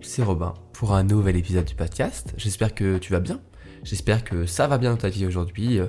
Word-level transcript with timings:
C'est 0.00 0.22
Robin 0.22 0.54
pour 0.72 0.94
un 0.94 1.02
nouvel 1.02 1.36
épisode 1.36 1.64
du 1.64 1.74
podcast. 1.74 2.32
J'espère 2.36 2.74
que 2.74 2.98
tu 2.98 3.12
vas 3.12 3.20
bien. 3.20 3.40
J'espère 3.84 4.24
que 4.24 4.46
ça 4.46 4.66
va 4.66 4.78
bien 4.78 4.90
dans 4.90 4.96
ta 4.96 5.08
vie 5.08 5.26
aujourd'hui 5.26 5.78
euh, 5.78 5.86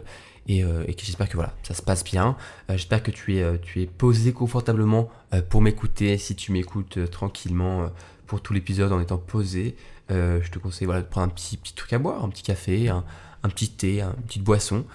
et, 0.48 0.64
euh, 0.64 0.84
et 0.88 0.94
que 0.94 1.04
j'espère 1.04 1.30
que 1.30 1.36
voilà, 1.36 1.54
ça 1.64 1.74
se 1.74 1.82
passe 1.82 2.04
bien. 2.04 2.36
Euh, 2.70 2.78
j'espère 2.78 3.04
que 3.04 3.12
tu 3.12 3.38
es, 3.38 3.60
tu 3.60 3.82
es 3.82 3.86
posé 3.86 4.34
confortablement 4.34 5.10
pour 5.50 5.62
m'écouter. 5.62 6.18
Si 6.18 6.36
tu 6.36 6.52
m'écoutes 6.52 7.10
tranquillement 7.10 7.90
pour 8.28 8.42
tout 8.42 8.54
l'épisode 8.54 8.92
en 8.92 9.00
étant 9.00 9.18
posé, 9.18 9.76
je 10.10 10.50
te 10.50 10.60
conseille 10.60 10.86
voilà, 10.86 11.02
de 11.02 11.08
prendre 11.08 11.28
un 11.28 11.30
petit, 11.30 11.58
petit 11.58 11.74
truc 11.74 11.94
à 11.94 12.00
boire, 12.00 12.24
un 12.24 12.30
petit 12.30 12.44
café, 12.44 12.90
un, 12.90 13.04
un 13.44 13.50
petit 13.50 13.70
thé, 13.70 14.02
une 14.02 14.24
petite 14.26 14.44
boisson. 14.44 14.86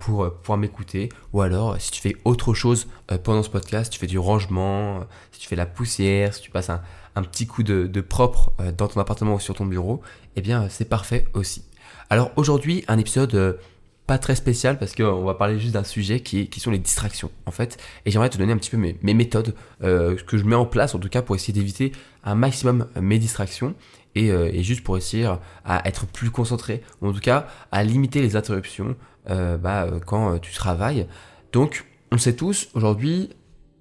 Pour 0.00 0.32
pouvoir 0.32 0.58
m'écouter. 0.58 1.08
Ou 1.32 1.42
alors, 1.42 1.80
si 1.80 1.90
tu 1.90 2.00
fais 2.00 2.16
autre 2.24 2.54
chose 2.54 2.88
pendant 3.22 3.42
ce 3.42 3.50
podcast, 3.50 3.92
tu 3.92 3.98
fais 3.98 4.06
du 4.06 4.18
rangement, 4.18 5.06
si 5.32 5.40
tu 5.40 5.48
fais 5.48 5.56
la 5.56 5.66
poussière, 5.66 6.34
si 6.34 6.42
tu 6.42 6.50
passes 6.50 6.70
un, 6.70 6.82
petit 7.22 7.46
coup 7.46 7.62
de, 7.62 8.00
propre 8.00 8.52
euh, 8.60 8.72
dans 8.72 8.88
ton 8.88 9.00
appartement 9.00 9.34
ou 9.34 9.40
sur 9.40 9.54
ton 9.54 9.66
bureau, 9.66 10.00
eh 10.36 10.40
bien 10.40 10.68
c'est 10.68 10.88
parfait 10.88 11.26
aussi. 11.34 11.64
Alors 12.08 12.30
aujourd'hui, 12.36 12.84
un 12.88 12.98
épisode 12.98 13.34
euh, 13.34 13.52
pas 14.06 14.18
très 14.18 14.34
spécial 14.34 14.78
parce 14.78 14.94
qu'on 14.94 15.24
va 15.24 15.34
parler 15.34 15.58
juste 15.58 15.74
d'un 15.74 15.84
sujet 15.84 16.20
qui, 16.20 16.48
qui, 16.48 16.60
sont 16.60 16.70
les 16.70 16.78
distractions 16.78 17.30
en 17.46 17.50
fait. 17.50 17.78
Et 18.04 18.10
j'aimerais 18.10 18.30
te 18.30 18.38
donner 18.38 18.52
un 18.52 18.56
petit 18.56 18.70
peu 18.70 18.76
mes, 18.76 19.14
méthodes 19.14 19.54
euh, 19.82 20.16
que 20.16 20.36
je 20.36 20.44
mets 20.44 20.56
en 20.56 20.66
place 20.66 20.94
en 20.94 20.98
tout 20.98 21.08
cas 21.08 21.22
pour 21.22 21.36
essayer 21.36 21.52
d'éviter 21.52 21.92
un 22.24 22.34
maximum 22.34 22.86
mes 23.00 23.18
distractions 23.18 23.74
et, 24.16 24.62
juste 24.64 24.82
pour 24.82 24.96
essayer 24.96 25.32
à 25.64 25.86
être 25.86 26.04
plus 26.06 26.30
concentré 26.30 26.82
ou 27.00 27.06
en 27.06 27.12
tout 27.12 27.20
cas 27.20 27.46
à 27.70 27.84
limiter 27.84 28.20
les 28.20 28.34
interruptions 28.34 28.96
bah, 29.28 29.86
quand 30.06 30.38
tu 30.38 30.52
travailles. 30.52 31.06
Donc 31.52 31.84
on 32.12 32.18
sait 32.18 32.34
tous 32.34 32.68
aujourd'hui 32.74 33.30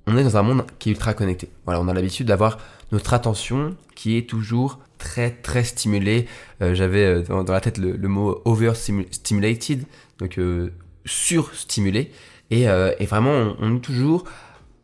on 0.10 0.18
est 0.18 0.24
dans 0.24 0.38
un 0.38 0.42
monde 0.42 0.66
qui 0.80 0.90
est 0.90 0.94
ultra 0.94 1.14
connecté. 1.14 1.50
Voilà, 1.66 1.80
on 1.82 1.88
a 1.88 1.94
l'habitude 1.94 2.28
d'avoir 2.28 2.58
notre 2.92 3.14
attention 3.14 3.76
qui 3.96 4.18
est 4.18 4.28
toujours 4.28 4.80
très 4.98 5.30
très 5.30 5.64
stimulée. 5.64 6.28
Euh, 6.62 6.74
j'avais 6.74 7.06
euh, 7.06 7.22
dans, 7.22 7.54
la 7.54 7.62
tête 7.62 7.78
le, 7.78 7.96
mot 8.08 8.42
overstimulated, 8.46 9.84
donc 10.18 10.40
euh, 10.40 10.74
surstimulé. 11.06 12.12
Et, 12.50 12.66
vraiment, 13.06 13.56
on, 13.60 13.78
est 13.78 13.80
toujours. 13.80 14.24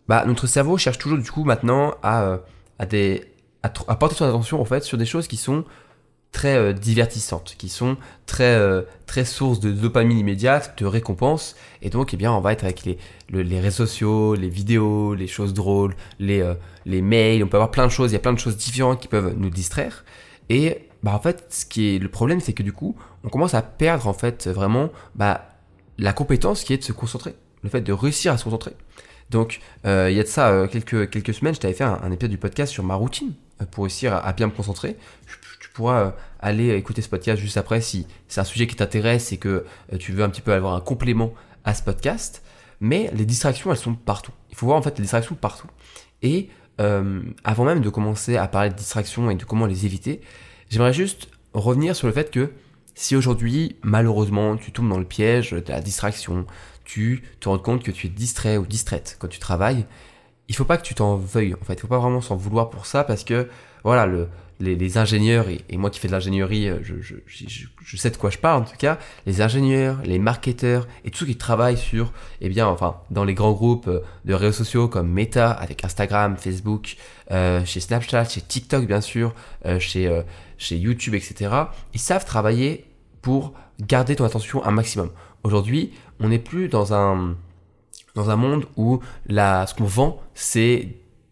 Bah, 0.08 0.23
notre 0.28 0.45
cerveau 0.45 0.78
cherche 0.78 1.00
toujours 1.00 1.17
du 1.17 1.31
coup 1.31 1.44
maintenant 1.44 1.95
à, 2.03 2.42
à 2.78 3.95
porter 3.95 4.16
son 4.16 4.25
attention 4.25 4.62
en 4.62 4.66
fait 4.66 4.84
sur 4.84 5.00
des 5.00 5.06
choses 5.08 5.28
qui 5.28 5.38
sont 5.38 5.66
très 6.36 6.58
euh, 6.58 6.73
divertissantes, 6.73 7.55
qui 7.58 7.69
sont 7.69 7.95
très, 8.25 8.55
euh, 8.55 8.81
très 9.05 9.23
sources 9.23 9.61
de 9.61 9.72
dopamine 9.72 10.17
immédiate, 10.17 10.78
de 10.78 10.86
récompense. 10.86 11.55
Et 11.81 11.89
donc, 11.89 12.14
eh 12.14 12.17
bien, 12.17 12.33
on 12.33 12.41
va 12.41 12.52
être 12.52 12.66
avec 12.66 12.83
les, 12.83 12.97
les 13.30 13.59
réseaux 13.61 13.86
sociaux, 13.86 14.36
les 14.36 14.50
vidéos, 14.50 15.16
les 15.16 15.28
choses 15.28 15.53
drôles, 15.53 15.95
les, 16.19 16.41
euh, 16.41 16.53
les 16.86 17.02
mails. 17.02 17.41
On 17.41 17.47
peut 17.47 17.56
avoir 17.56 17.72
plein 17.72 17.86
de 17.86 17.91
choses. 17.91 18.11
Il 18.11 18.16
y 18.16 18.17
a 18.17 18.19
plein 18.19 18.33
de 18.33 18.39
choses 18.39 18.58
différentes 18.58 19.00
qui 19.00 19.08
peuvent 19.08 19.33
nous 19.38 19.50
distraire. 19.50 20.03
Et 20.50 20.89
bah, 21.03 21.13
en 21.16 21.22
fait, 21.22 21.45
ce 21.52 21.66
qui 21.66 21.95
est 21.95 22.00
le 22.00 22.09
problème, 22.09 22.41
c'est 22.41 22.52
que 22.52 22.63
du 22.63 22.73
coup, 22.73 22.97
on 23.23 23.30
commence 23.30 23.53
à 23.53 23.61
perdre 23.61 24.06
en 24.06 24.13
fait 24.13 24.50
vraiment 24.50 24.89
bah, 25.16 25.56
la 25.97 26.11
compétence 26.11 26.66
qui 26.66 26.73
est 26.73 26.80
de 26.80 26.83
se 26.83 26.91
concentrer, 26.91 27.33
le 27.63 27.69
fait 27.69 27.80
de 27.80 27.94
réussir 27.94 28.33
à 28.33 28.38
se 28.38 28.44
concentrer. 28.44 28.73
Donc, 29.30 29.61
il 29.86 29.89
y 29.89 30.19
a 30.19 30.23
de 30.23 30.28
ça 30.28 30.67
quelques, 30.69 31.09
quelques 31.09 31.33
semaines, 31.33 31.56
je 31.56 31.59
t'avais 31.59 31.73
fait 31.73 31.86
un, 31.86 32.11
épisode 32.11 32.30
du 32.30 32.38
podcast 32.38 32.72
sur 32.72 32.83
ma 32.83 32.94
routine 32.94 33.33
pour 33.72 33.86
réussir 33.86 34.14
à, 34.14 34.34
bien 34.34 34.48
me 34.48 34.52
concentrer 34.52 34.98
pourras 35.75 36.02
euh, 36.02 36.11
aller 36.39 36.73
écouter 36.75 37.03
ce 37.03 37.09
podcast 37.09 37.39
juste 37.39 37.58
après 37.58 37.81
si 37.81 38.08
c'est 38.28 38.42
un 38.42 38.45
sujet 38.45 38.66
qui 38.66 38.75
t'intéresse 38.75 39.31
et 39.31 39.38
que 39.38 39.66
euh, 39.94 39.97
tu 40.00 40.14
veux 40.14 40.23
un 40.23 40.30
petit 40.30 40.42
peu 40.42 40.53
avoir 40.53 40.73
un 40.73 40.81
complément 40.81 41.34
à 41.64 41.75
ce 41.75 41.84
podcast. 41.84 42.42
Mais 42.80 43.12
les 43.14 43.25
distractions, 43.25 43.72
elles 43.72 43.78
sont 43.78 43.94
partout. 43.94 44.31
Il 44.50 44.56
faut 44.56 44.66
voir 44.66 44.78
en 44.78 44.81
fait 44.81 44.97
les 44.97 45.03
distractions 45.03 45.35
partout. 45.35 45.68
Et 46.22 46.50
euh, 46.81 47.22
avant 47.44 47.66
même 47.66 47.81
de 47.81 47.90
commencer 47.90 48.38
à 48.38 48.47
parler 48.47 48.69
de 48.69 48.75
distractions 48.75 49.30
et 49.30 49.35
de 49.35 49.44
comment 49.44 49.66
les 49.66 49.85
éviter, 49.85 50.22
j'aimerais 50.69 50.94
juste 50.94 51.30
revenir 51.53 51.96
sur 51.96 52.07
le 52.07 52.13
fait 52.13 52.31
que 52.31 52.51
si 52.96 53.16
aujourd'hui, 53.16 53.75
malheureusement, 53.84 54.56
tu 54.56 54.72
tombes 54.72 54.90
dans 54.90 55.00
le 55.00 55.06
piège 55.06 55.51
de 55.51 55.63
la 55.68 55.81
distraction, 55.81 56.46
tu 56.85 57.24
te 57.40 57.50
rends 57.50 57.59
compte 57.59 57.84
que 57.84 57.91
tu 57.91 58.07
es 58.07 58.09
distrait 58.09 58.57
ou 58.57 58.66
distraite 58.66 59.18
quand 59.19 59.28
tu 59.28 59.40
travailles, 59.40 59.85
il 60.47 60.56
faut 60.56 60.66
pas 60.66 60.78
que 60.78 60.83
tu 60.83 60.94
t'en 60.95 61.16
veuilles. 61.16 61.53
En 61.53 61.66
fait, 61.66 61.73
il 61.73 61.79
faut 61.79 61.88
pas 61.88 62.00
vraiment 62.00 62.22
s'en 62.22 62.35
vouloir 62.35 62.69
pour 62.69 62.85
ça 62.85 63.03
parce 63.03 63.23
que 63.23 63.47
voilà, 63.83 64.06
le, 64.06 64.28
les, 64.59 64.97
ingénieurs, 64.97 65.47
et, 65.50 65.78
moi 65.78 65.89
qui 65.89 66.00
fais 66.00 66.07
de 66.07 66.13
l'ingénierie, 66.13 66.69
euh, 66.69 66.79
je, 66.81 67.97
sais 67.97 68.09
de 68.09 68.17
quoi 68.17 68.29
je 68.29 68.38
parle 68.38 68.61
en 68.61 68.66
tout 68.66 68.78
cas, 68.78 68.97
les 69.25 69.41
ingénieurs, 69.41 70.00
les 70.03 70.19
marketeurs 70.19 70.88
et 71.03 71.11
tous 71.11 71.19
ceux 71.19 71.25
qui 71.25 71.35
travaillent 71.35 71.78
sur, 71.78 72.11
eh 72.41 72.50
bien, 72.50 72.67
enfin, 72.67 72.97
dans 73.11 73.23
les 73.23 73.33
grands 73.33 73.51
groupes 73.51 73.88
euh, 73.88 74.01
de 74.23 74.33
réseaux 74.33 74.53
sociaux 74.53 74.88
comme 74.88 75.09
Meta, 75.11 75.51
avec 75.51 75.83
Instagram, 75.83 76.38
Facebook, 76.38 76.95
euh, 77.31 77.63
chez 77.66 77.79
Snapchat, 77.79 78.25
chez 78.25 78.41
TikTok 78.41 78.85
bien 78.85 79.01
sûr, 79.01 79.33
chez, 79.79 80.23
chez 80.57 80.77
YouTube, 80.77 81.16
etc., 81.16 81.51
ils 81.94 82.00
savent 82.00 82.25
travailler 82.25 82.85
pour 83.22 83.53
garder 83.81 84.16
ton 84.16 84.25
attention 84.25 84.63
un 84.63 84.72
maximum. 84.72 85.09
Aujourd'hui, 85.44 85.91
on 86.19 86.29
n'est 86.29 86.39
plus 86.39 86.69
dans 86.69 86.94
un, 86.94 87.35
dans 88.16 88.30
un 88.30 88.36
monde 88.36 88.66
où 88.78 89.00
ce 89.30 89.74
qu'on 89.74 89.86
vend, 89.86 90.20
c'est 90.34 90.90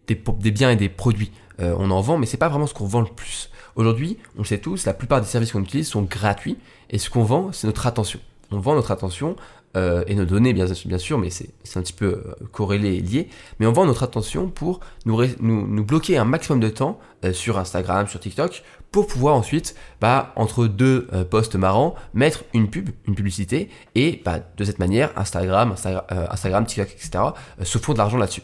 des, 0.08 0.22
des 0.40 0.52
biens 0.52 0.72
et 0.72 0.76
des 0.76 0.90
produits. 0.90 1.32
Euh, 1.60 1.76
on 1.78 1.92
en 1.92 2.02
vend, 2.02 2.18
mais 2.18 2.26
c'est 2.26 2.38
pas 2.38 2.50
vraiment 2.50 2.68
ce 2.68 2.74
qu'on 2.74 2.86
vend 2.86 3.02
le 3.02 3.08
plus. 3.08 3.50
Aujourd'hui, 3.76 4.18
on 4.38 4.40
le 4.40 4.46
sait 4.46 4.60
tous, 4.60 4.86
la 4.86 4.94
plupart 4.94 5.22
des 5.22 5.28
services 5.28 5.52
qu'on 5.52 5.62
utilise 5.62 5.88
sont 5.88 6.04
gratuits, 6.04 6.58
et 6.90 6.98
ce 6.98 7.10
qu'on 7.10 7.24
vend, 7.24 7.52
c'est 7.52 7.68
notre 7.68 7.88
attention. 7.88 8.20
On 8.52 8.60
vend 8.60 8.76
notre 8.76 8.92
attention 8.92 9.36
euh, 9.76 10.04
et 10.08 10.16
nos 10.16 10.26
données, 10.26 10.54
bien, 10.54 10.66
bien 10.86 10.98
sûr, 10.98 11.18
mais 11.18 11.30
c'est 11.30 11.50
un 11.76 11.82
petit 11.82 11.94
peu 11.94 12.06
euh, 12.06 12.36
corrélé 12.52 12.96
et 12.96 13.02
lié, 13.02 13.30
mais 13.60 13.66
on 13.66 13.72
vend 13.72 13.86
notre 13.86 14.04
attention 14.04 14.50
pour 14.50 14.80
nous, 15.06 15.20
nous, 15.40 15.84
bloquer 15.84 16.18
un 16.18 16.26
maximum 16.26 16.60
de 16.60 16.70
temps 16.70 17.00
sur 17.32 17.58
Instagram, 17.58 18.08
sur 18.08 18.20
TikTok, 18.20 18.64
pour 18.92 19.08
pouvoir 19.08 19.36
ensuite, 19.36 19.76
bah, 20.02 20.34
entre 20.36 20.68
deux 20.68 21.08
posts 21.30 21.56
marrants, 21.56 21.96
mettre 22.14 22.44
une 22.54 22.70
pub, 22.70 22.90
une 23.08 23.16
publicité, 23.16 23.70
et 23.96 24.22
bah, 24.26 24.40
de 24.58 24.64
cette 24.66 24.80
manière, 24.80 25.12
Instagram, 25.18 25.72
Instagram, 25.72 26.04
Instagram 26.30 26.66
TikTok, 26.66 26.92
etc., 26.92 27.24
se 27.62 27.78
font 27.78 27.94
de 27.94 27.98
l'argent 27.98 28.18
là-dessus. 28.18 28.44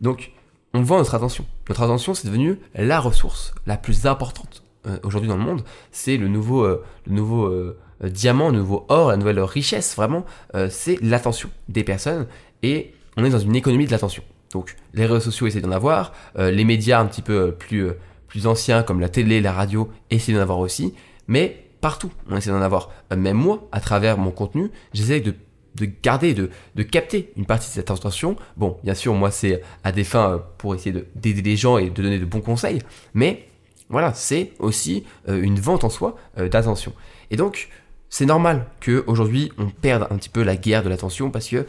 Donc, 0.00 0.32
on 0.74 0.82
vend 0.82 0.98
notre 0.98 1.14
attention. 1.14 1.46
Notre 1.68 1.82
attention, 1.82 2.14
c'est 2.14 2.26
devenu 2.26 2.58
la 2.74 3.00
ressource 3.00 3.54
la 3.66 3.76
plus 3.76 4.06
importante 4.06 4.62
euh, 4.86 4.98
aujourd'hui 5.02 5.28
dans 5.28 5.36
le 5.36 5.44
monde. 5.44 5.62
C'est 5.90 6.16
le 6.16 6.28
nouveau, 6.28 6.64
euh, 6.64 6.84
le 7.06 7.12
nouveau 7.14 7.46
euh, 7.46 7.78
diamant, 8.02 8.50
le 8.50 8.58
nouveau 8.58 8.84
or, 8.88 9.10
la 9.10 9.16
nouvelle 9.16 9.40
richesse, 9.40 9.96
vraiment. 9.96 10.24
c'est 10.70 11.00
l'attention 11.02 11.50
des 11.68 11.84
personnes 11.84 12.26
et 12.62 12.92
on 13.16 13.24
est 13.24 13.30
dans 13.30 13.38
une 13.38 13.56
économie 13.56 13.86
de 13.86 13.90
l'attention. 13.90 14.22
Donc 14.52 14.76
les 14.94 15.04
réseaux 15.04 15.20
sociaux 15.20 15.46
essaient 15.46 15.60
d'en 15.60 15.72
avoir, 15.72 16.12
les 16.36 16.64
médias 16.64 17.00
un 17.00 17.06
petit 17.06 17.22
peu 17.22 17.52
plus, 17.52 17.88
plus 18.28 18.46
anciens 18.46 18.82
comme 18.82 19.00
la 19.00 19.08
télé, 19.08 19.40
la 19.40 19.52
radio 19.52 19.88
essaient 20.10 20.32
d'en 20.32 20.40
avoir 20.40 20.60
aussi, 20.60 20.94
mais 21.26 21.64
partout 21.80 22.12
on 22.30 22.36
essaie 22.36 22.50
d'en 22.50 22.62
avoir. 22.62 22.90
même 23.16 23.36
moi, 23.36 23.68
à 23.72 23.80
travers 23.80 24.16
mon 24.16 24.30
contenu, 24.30 24.70
j'essaie 24.92 25.20
de 25.20 25.34
de 25.78 25.88
garder, 26.02 26.34
de, 26.34 26.50
de 26.74 26.82
capter 26.82 27.32
une 27.36 27.46
partie 27.46 27.68
de 27.68 27.72
cette 27.72 27.90
attention. 27.90 28.36
Bon, 28.56 28.78
bien 28.84 28.94
sûr, 28.94 29.14
moi, 29.14 29.30
c'est 29.30 29.62
à 29.84 29.92
des 29.92 30.04
fins 30.04 30.32
euh, 30.32 30.38
pour 30.58 30.74
essayer 30.74 31.04
d'aider 31.14 31.42
les 31.42 31.56
gens 31.56 31.78
et 31.78 31.90
de 31.90 32.02
donner 32.02 32.18
de 32.18 32.24
bons 32.24 32.40
conseils, 32.40 32.80
mais 33.14 33.46
voilà, 33.88 34.12
c'est 34.12 34.52
aussi 34.58 35.04
euh, 35.28 35.40
une 35.40 35.58
vente 35.58 35.84
en 35.84 35.90
soi 35.90 36.16
euh, 36.38 36.48
d'attention. 36.48 36.92
Et 37.30 37.36
donc, 37.36 37.68
c'est 38.10 38.26
normal 38.26 38.66
qu'aujourd'hui, 38.84 39.52
on 39.58 39.68
perde 39.68 40.06
un 40.10 40.16
petit 40.16 40.28
peu 40.28 40.42
la 40.42 40.56
guerre 40.56 40.82
de 40.82 40.88
l'attention 40.88 41.30
parce 41.30 41.48
que 41.48 41.66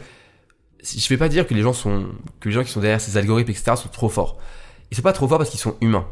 je 0.82 0.96
ne 0.96 1.08
vais 1.08 1.16
pas 1.18 1.28
dire 1.28 1.46
que 1.46 1.54
les 1.54 1.62
gens 1.62 1.72
sont, 1.72 2.06
que 2.40 2.48
les 2.48 2.54
gens 2.54 2.64
qui 2.64 2.70
sont 2.70 2.80
derrière 2.80 3.00
ces 3.00 3.16
algorithmes, 3.16 3.50
etc., 3.50 3.72
sont 3.76 3.88
trop 3.90 4.08
forts. 4.08 4.38
Ils 4.90 4.96
sont 4.96 5.02
pas 5.02 5.12
trop 5.12 5.28
forts 5.28 5.38
parce 5.38 5.50
qu'ils 5.50 5.60
sont 5.60 5.76
humains. 5.80 6.06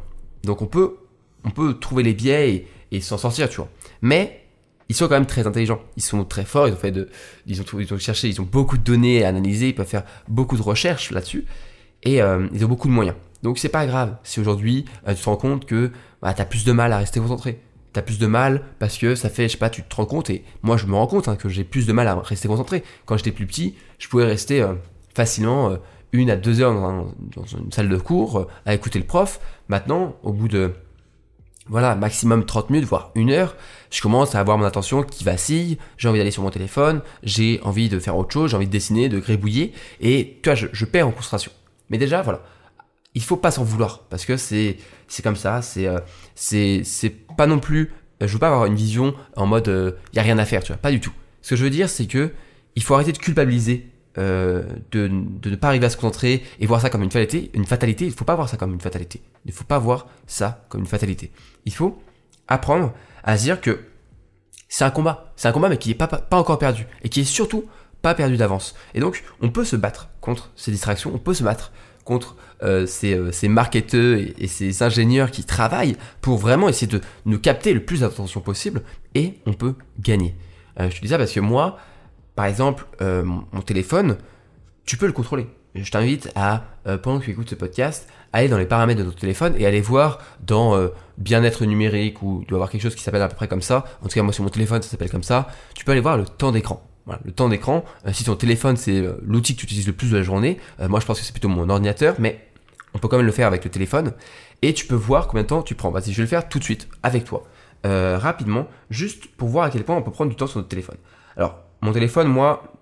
Donc, 0.45 0.61
on 0.61 0.67
peut, 0.67 0.97
on 1.45 1.51
peut 1.51 1.75
trouver 1.75 2.03
les 2.03 2.13
biais 2.13 2.53
et, 2.53 2.69
et 2.93 3.01
s'en 3.01 3.17
sortir, 3.17 3.49
tu 3.49 3.57
vois. 3.57 3.69
Mais 4.03 4.45
ils 4.89 4.95
sont 4.95 5.09
quand 5.09 5.15
même 5.15 5.27
très 5.27 5.47
intelligents. 5.47 5.81
Ils 5.97 6.03
sont 6.03 6.25
très 6.25 6.45
forts. 6.45 6.69
Ils 6.69 6.75
ont 6.75 6.79
fait 6.79 6.93
de, 6.93 7.09
ils 7.47 7.61
ont, 7.61 7.65
ils 7.79 7.93
ont 7.93 7.99
cherché, 7.99 8.29
ils 8.29 8.41
ont 8.41 8.49
beaucoup 8.51 8.79
de 8.79 8.83
données 8.83 9.25
à 9.25 9.29
analyser. 9.29 9.69
Ils 9.69 9.75
peuvent 9.75 9.87
faire 9.87 10.05
beaucoup 10.29 10.57
de 10.57 10.63
recherches 10.63 11.11
là-dessus. 11.11 11.45
Et 12.03 12.23
euh, 12.23 12.47
ils 12.53 12.65
ont 12.65 12.69
beaucoup 12.69 12.89
de 12.89 12.93
moyens. 12.93 13.17
Donc 13.43 13.59
c'est 13.59 13.69
pas 13.69 13.87
grave 13.87 14.17
si 14.25 14.41
aujourd'hui 14.41 14.85
euh, 15.07 15.15
tu 15.15 15.23
te 15.23 15.25
rends 15.29 15.37
compte 15.37 15.65
que 15.65 15.93
bah, 16.23 16.35
tu 16.35 16.43
as 16.43 16.45
plus 16.45 16.65
de 16.65 16.73
mal 16.73 16.93
à 16.93 16.99
rester 16.99 17.21
concentré. 17.21 17.61
Tu 17.93 17.99
as 17.99 18.03
plus 18.03 18.19
de 18.19 18.27
mal 18.27 18.63
parce 18.79 18.99
que 18.99 19.15
ça 19.15 19.29
fait, 19.31 19.45
je 19.45 19.53
sais 19.53 19.59
pas, 19.59 19.71
tu 19.71 19.83
te 19.83 19.95
rends 19.95 20.07
compte, 20.07 20.31
et 20.31 20.45
moi 20.63 20.77
je 20.77 20.87
me 20.87 20.95
rends 20.95 21.07
compte 21.07 21.29
hein, 21.29 21.37
que 21.37 21.49
j'ai 21.49 21.65
plus 21.65 21.87
de 21.87 21.93
mal 21.93 22.07
à 22.07 22.15
rester 22.17 22.49
concentré. 22.49 22.83
Quand 23.07 23.17
j'étais 23.17 23.33
plus 23.33 23.47
petit, 23.47 23.75
je 23.99 24.09
pouvais 24.09 24.25
rester 24.25 24.61
euh, 24.61 24.75
facilement 25.15 25.79
une 26.13 26.31
à 26.31 26.37
deux 26.37 26.61
heures 26.61 26.75
dans, 26.75 27.09
une 27.59 27.73
salle 27.73 27.89
de 27.89 27.97
cours 27.97 28.47
à 28.67 28.75
écouter 28.75 28.99
le 28.99 29.05
prof. 29.05 29.41
Maintenant, 29.69 30.17
au 30.23 30.33
bout 30.33 30.49
de 30.49 30.73
voilà, 31.69 31.95
maximum 31.95 32.45
30 32.45 32.71
minutes, 32.71 32.89
voire 32.89 33.11
une 33.15 33.31
heure, 33.31 33.55
je 33.91 34.01
commence 34.01 34.35
à 34.35 34.41
avoir 34.41 34.57
mon 34.57 34.65
attention 34.65 35.03
qui 35.03 35.23
vacille, 35.23 35.79
j'ai 35.99 36.09
envie 36.09 36.19
d'aller 36.19 36.31
sur 36.31 36.43
mon 36.43 36.51
téléphone, 36.51 37.03
j'ai 37.23 37.61
envie 37.63 37.91
de 37.91 37.99
faire 37.99 38.17
autre 38.17 38.33
chose, 38.33 38.51
j'ai 38.51 38.57
envie 38.57 38.67
de 38.67 38.73
dessiner, 38.73 39.09
de 39.09 39.19
grébouiller, 39.19 39.73
et 40.01 40.39
tu 40.43 40.49
vois, 40.49 40.55
je, 40.55 40.85
perds 40.87 41.09
en 41.09 41.11
concentration. 41.11 41.53
Mais 41.91 41.99
déjà, 41.99 42.23
voilà, 42.23 42.43
il 43.19 43.25
faut 43.25 43.37
pas 43.37 43.51
s'en 43.51 43.65
vouloir, 43.65 44.05
parce 44.11 44.25
que 44.25 44.37
c'est 44.37 44.77
c'est 45.09 45.25
comme 45.25 45.35
ça, 45.35 45.61
c'est 45.61 45.89
euh, 45.89 45.99
c'est 46.37 46.83
c'est 46.85 47.11
pas 47.11 47.49
non 47.49 47.59
plus, 47.59 47.93
je 48.21 48.33
veux 48.33 48.39
pas 48.39 48.47
avoir 48.47 48.67
une 48.67 48.77
vision 48.77 49.13
en 49.35 49.45
mode, 49.45 49.67
il 49.67 49.73
euh, 49.73 49.91
y 50.13 50.21
a 50.21 50.23
rien 50.23 50.39
à 50.39 50.45
faire, 50.45 50.63
tu 50.63 50.69
vois, 50.69 50.81
pas 50.81 50.93
du 50.93 51.01
tout. 51.01 51.13
Ce 51.43 51.51
que 51.51 51.57
je 51.57 51.65
veux 51.65 51.71
dire, 51.71 51.89
c'est 51.89 52.07
que 52.07 52.31
il 52.77 52.83
faut 52.85 52.95
arrêter 52.95 53.11
de 53.11 53.19
culpabiliser 53.19 53.91
euh, 54.19 54.63
de, 54.93 55.09
de, 55.09 55.51
ne 55.51 55.57
pas 55.57 55.67
arriver 55.67 55.87
à 55.87 55.91
se 55.91 55.97
concentrer 55.97 56.45
et 56.61 56.67
voir 56.67 56.81
ça 56.81 56.91
comme 56.91 57.03
une 57.03 57.11
fatalité, 57.11 57.51
une 57.55 57.67
fatalité, 57.67 58.07
il 58.07 58.13
faut 58.13 58.25
pas 58.25 58.37
voir 58.37 58.49
ça 58.49 58.57
comme 58.57 58.73
une 58.73 58.81
fatalité. 58.81 59.21
Il 59.47 59.53
faut 59.53 59.65
pas 59.65 59.81
voir 59.81 60.07
ça 60.29 60.65
comme 60.69 60.83
une 60.83 60.87
fatalité. 60.87 61.33
Il 61.65 61.75
faut 61.75 62.01
apprendre 62.47 62.93
à 63.25 63.37
se 63.37 63.43
dire 63.43 63.61
que 63.61 63.81
c'est 64.69 64.85
un 64.85 64.91
combat. 64.91 65.33
C'est 65.35 65.49
un 65.49 65.53
combat 65.53 65.69
mais 65.69 65.79
qui 65.79 65.89
n'est 65.89 65.97
pas, 65.97 66.07
pas 66.07 66.37
encore 66.37 66.59
perdu. 66.61 66.87
Et 67.03 67.09
qui 67.09 67.23
est 67.23 67.25
surtout 67.25 67.65
pas 68.01 68.15
perdu 68.15 68.37
d'avance. 68.37 68.77
Et 68.95 69.01
donc, 69.01 69.25
on 69.41 69.51
peut 69.51 69.65
se 69.65 69.75
battre 69.75 70.09
contre 70.21 70.53
ces 70.55 70.71
distractions, 70.71 71.11
on 71.13 71.19
peut 71.19 71.35
se 71.35 71.43
battre 71.43 71.73
contre 72.09 72.37
euh, 72.63 72.87
ces, 72.87 73.15
euh, 73.15 73.49
marketeurs 73.49 74.19
et, 74.39 74.47
ces 74.47 74.83
ingénieurs 74.83 75.31
qui 75.31 75.45
travaillent 75.45 75.95
pour 76.23 76.39
vraiment 76.39 76.69
essayer 76.69 76.87
de 76.87 77.03
nous 77.27 77.39
capter 77.39 77.75
le 77.75 77.85
plus 77.85 78.01
d'attention 78.01 78.41
possible 78.41 78.83
et 79.15 79.35
on 79.45 79.53
peut 79.53 79.75
gagner. 80.01 80.35
Euh, 80.81 80.89
je 80.89 80.97
te 80.97 81.03
dis 81.03 81.09
ça 81.09 81.19
parce 81.19 81.33
que 81.33 81.41
moi, 81.41 81.79
par 82.35 82.47
exemple, 82.47 82.87
mon, 83.01 83.63
téléphone, 83.63 84.17
tu 84.87 84.97
peux 84.97 85.07
le 85.07 85.13
contrôler. 85.13 85.47
Je 85.75 85.91
t'invite 85.91 86.31
à, 86.37 86.65
pendant 87.03 87.19
que 87.19 87.25
tu 87.25 87.33
écoutes 87.33 87.51
ce 87.51 87.57
podcast, 87.57 88.09
aller 88.33 88.49
dans 88.49 88.59
les 88.59 88.65
paramètres 88.65 89.05
de 89.05 89.11
ton 89.11 89.17
téléphone 89.17 89.55
et 89.59 89.67
aller 89.67 89.81
voir 89.81 90.21
dans 90.47 90.81
bien-être 91.19 91.65
numérique 91.65 92.23
ou 92.23 92.41
il 92.43 92.47
doit 92.47 92.57
y 92.57 92.59
avoir 92.59 92.71
quelque 92.71 92.83
chose 92.83 92.95
qui 92.95 93.03
s'appelle 93.03 93.23
à 93.23 93.29
peu 93.29 93.35
près 93.35 93.49
comme 93.49 93.61
ça. 93.61 93.85
En 94.03 94.07
tout 94.07 94.15
cas, 94.15 94.23
moi 94.23 94.33
sur 94.33 94.45
mon 94.45 94.51
téléphone, 94.51 94.81
ça 94.83 94.89
s'appelle 94.89 95.11
comme 95.11 95.25
ça. 95.25 95.49
Tu 95.75 95.85
peux 95.85 95.91
aller 95.91 96.01
voir 96.01 96.17
le 96.17 96.27
temps 96.27 96.53
d'écran 96.53 96.88
le 97.25 97.33
temps 97.33 97.49
d'écran, 97.49 97.85
euh, 98.07 98.13
si 98.13 98.25
ton 98.25 98.37
téléphone 98.37 98.77
c'est 98.77 99.01
euh, 99.01 99.15
l'outil 99.27 99.55
que 99.55 99.61
tu 99.61 99.67
utilises 99.67 99.87
le 99.87 99.93
plus 99.93 100.11
de 100.11 100.17
la 100.17 100.23
journée, 100.23 100.59
euh, 100.81 100.89
moi 100.89 101.01
je 101.01 101.07
pense 101.07 101.19
que 101.19 101.25
c'est 101.25 101.33
plutôt 101.33 101.49
mon 101.49 101.69
ordinateur, 101.69 102.17
mais 102.19 102.47
on 102.95 102.99
peut 102.99 103.09
quand 103.09 103.17
même 103.17 103.27
le 103.27 103.33
faire 103.33 103.47
avec 103.47 103.65
le 103.65 103.71
téléphone. 103.71 104.13
Et 104.63 104.75
tu 104.75 104.87
peux 104.87 104.95
voir 104.95 105.29
combien 105.29 105.43
de 105.43 105.49
temps 105.49 105.63
tu 105.63 105.75
prends. 105.75 105.91
Vas-y, 105.91 106.13
je 106.13 106.17
vais 106.17 106.23
le 106.23 106.29
faire 106.29 106.49
tout 106.49 106.59
de 106.59 106.65
suite 106.65 106.89
avec 107.03 107.25
toi, 107.25 107.45
rapidement, 107.85 108.67
juste 108.91 109.27
pour 109.37 109.49
voir 109.49 109.67
à 109.67 109.71
quel 109.71 109.85
point 109.85 109.97
on 109.97 110.03
peut 110.03 110.11
prendre 110.11 110.31
du 110.31 110.37
temps 110.37 110.49
sur 110.49 110.59
notre 110.59 110.69
téléphone. 110.69 110.97
Alors, 111.37 111.59
mon 111.81 111.93
téléphone, 111.93 112.27
moi, 112.27 112.73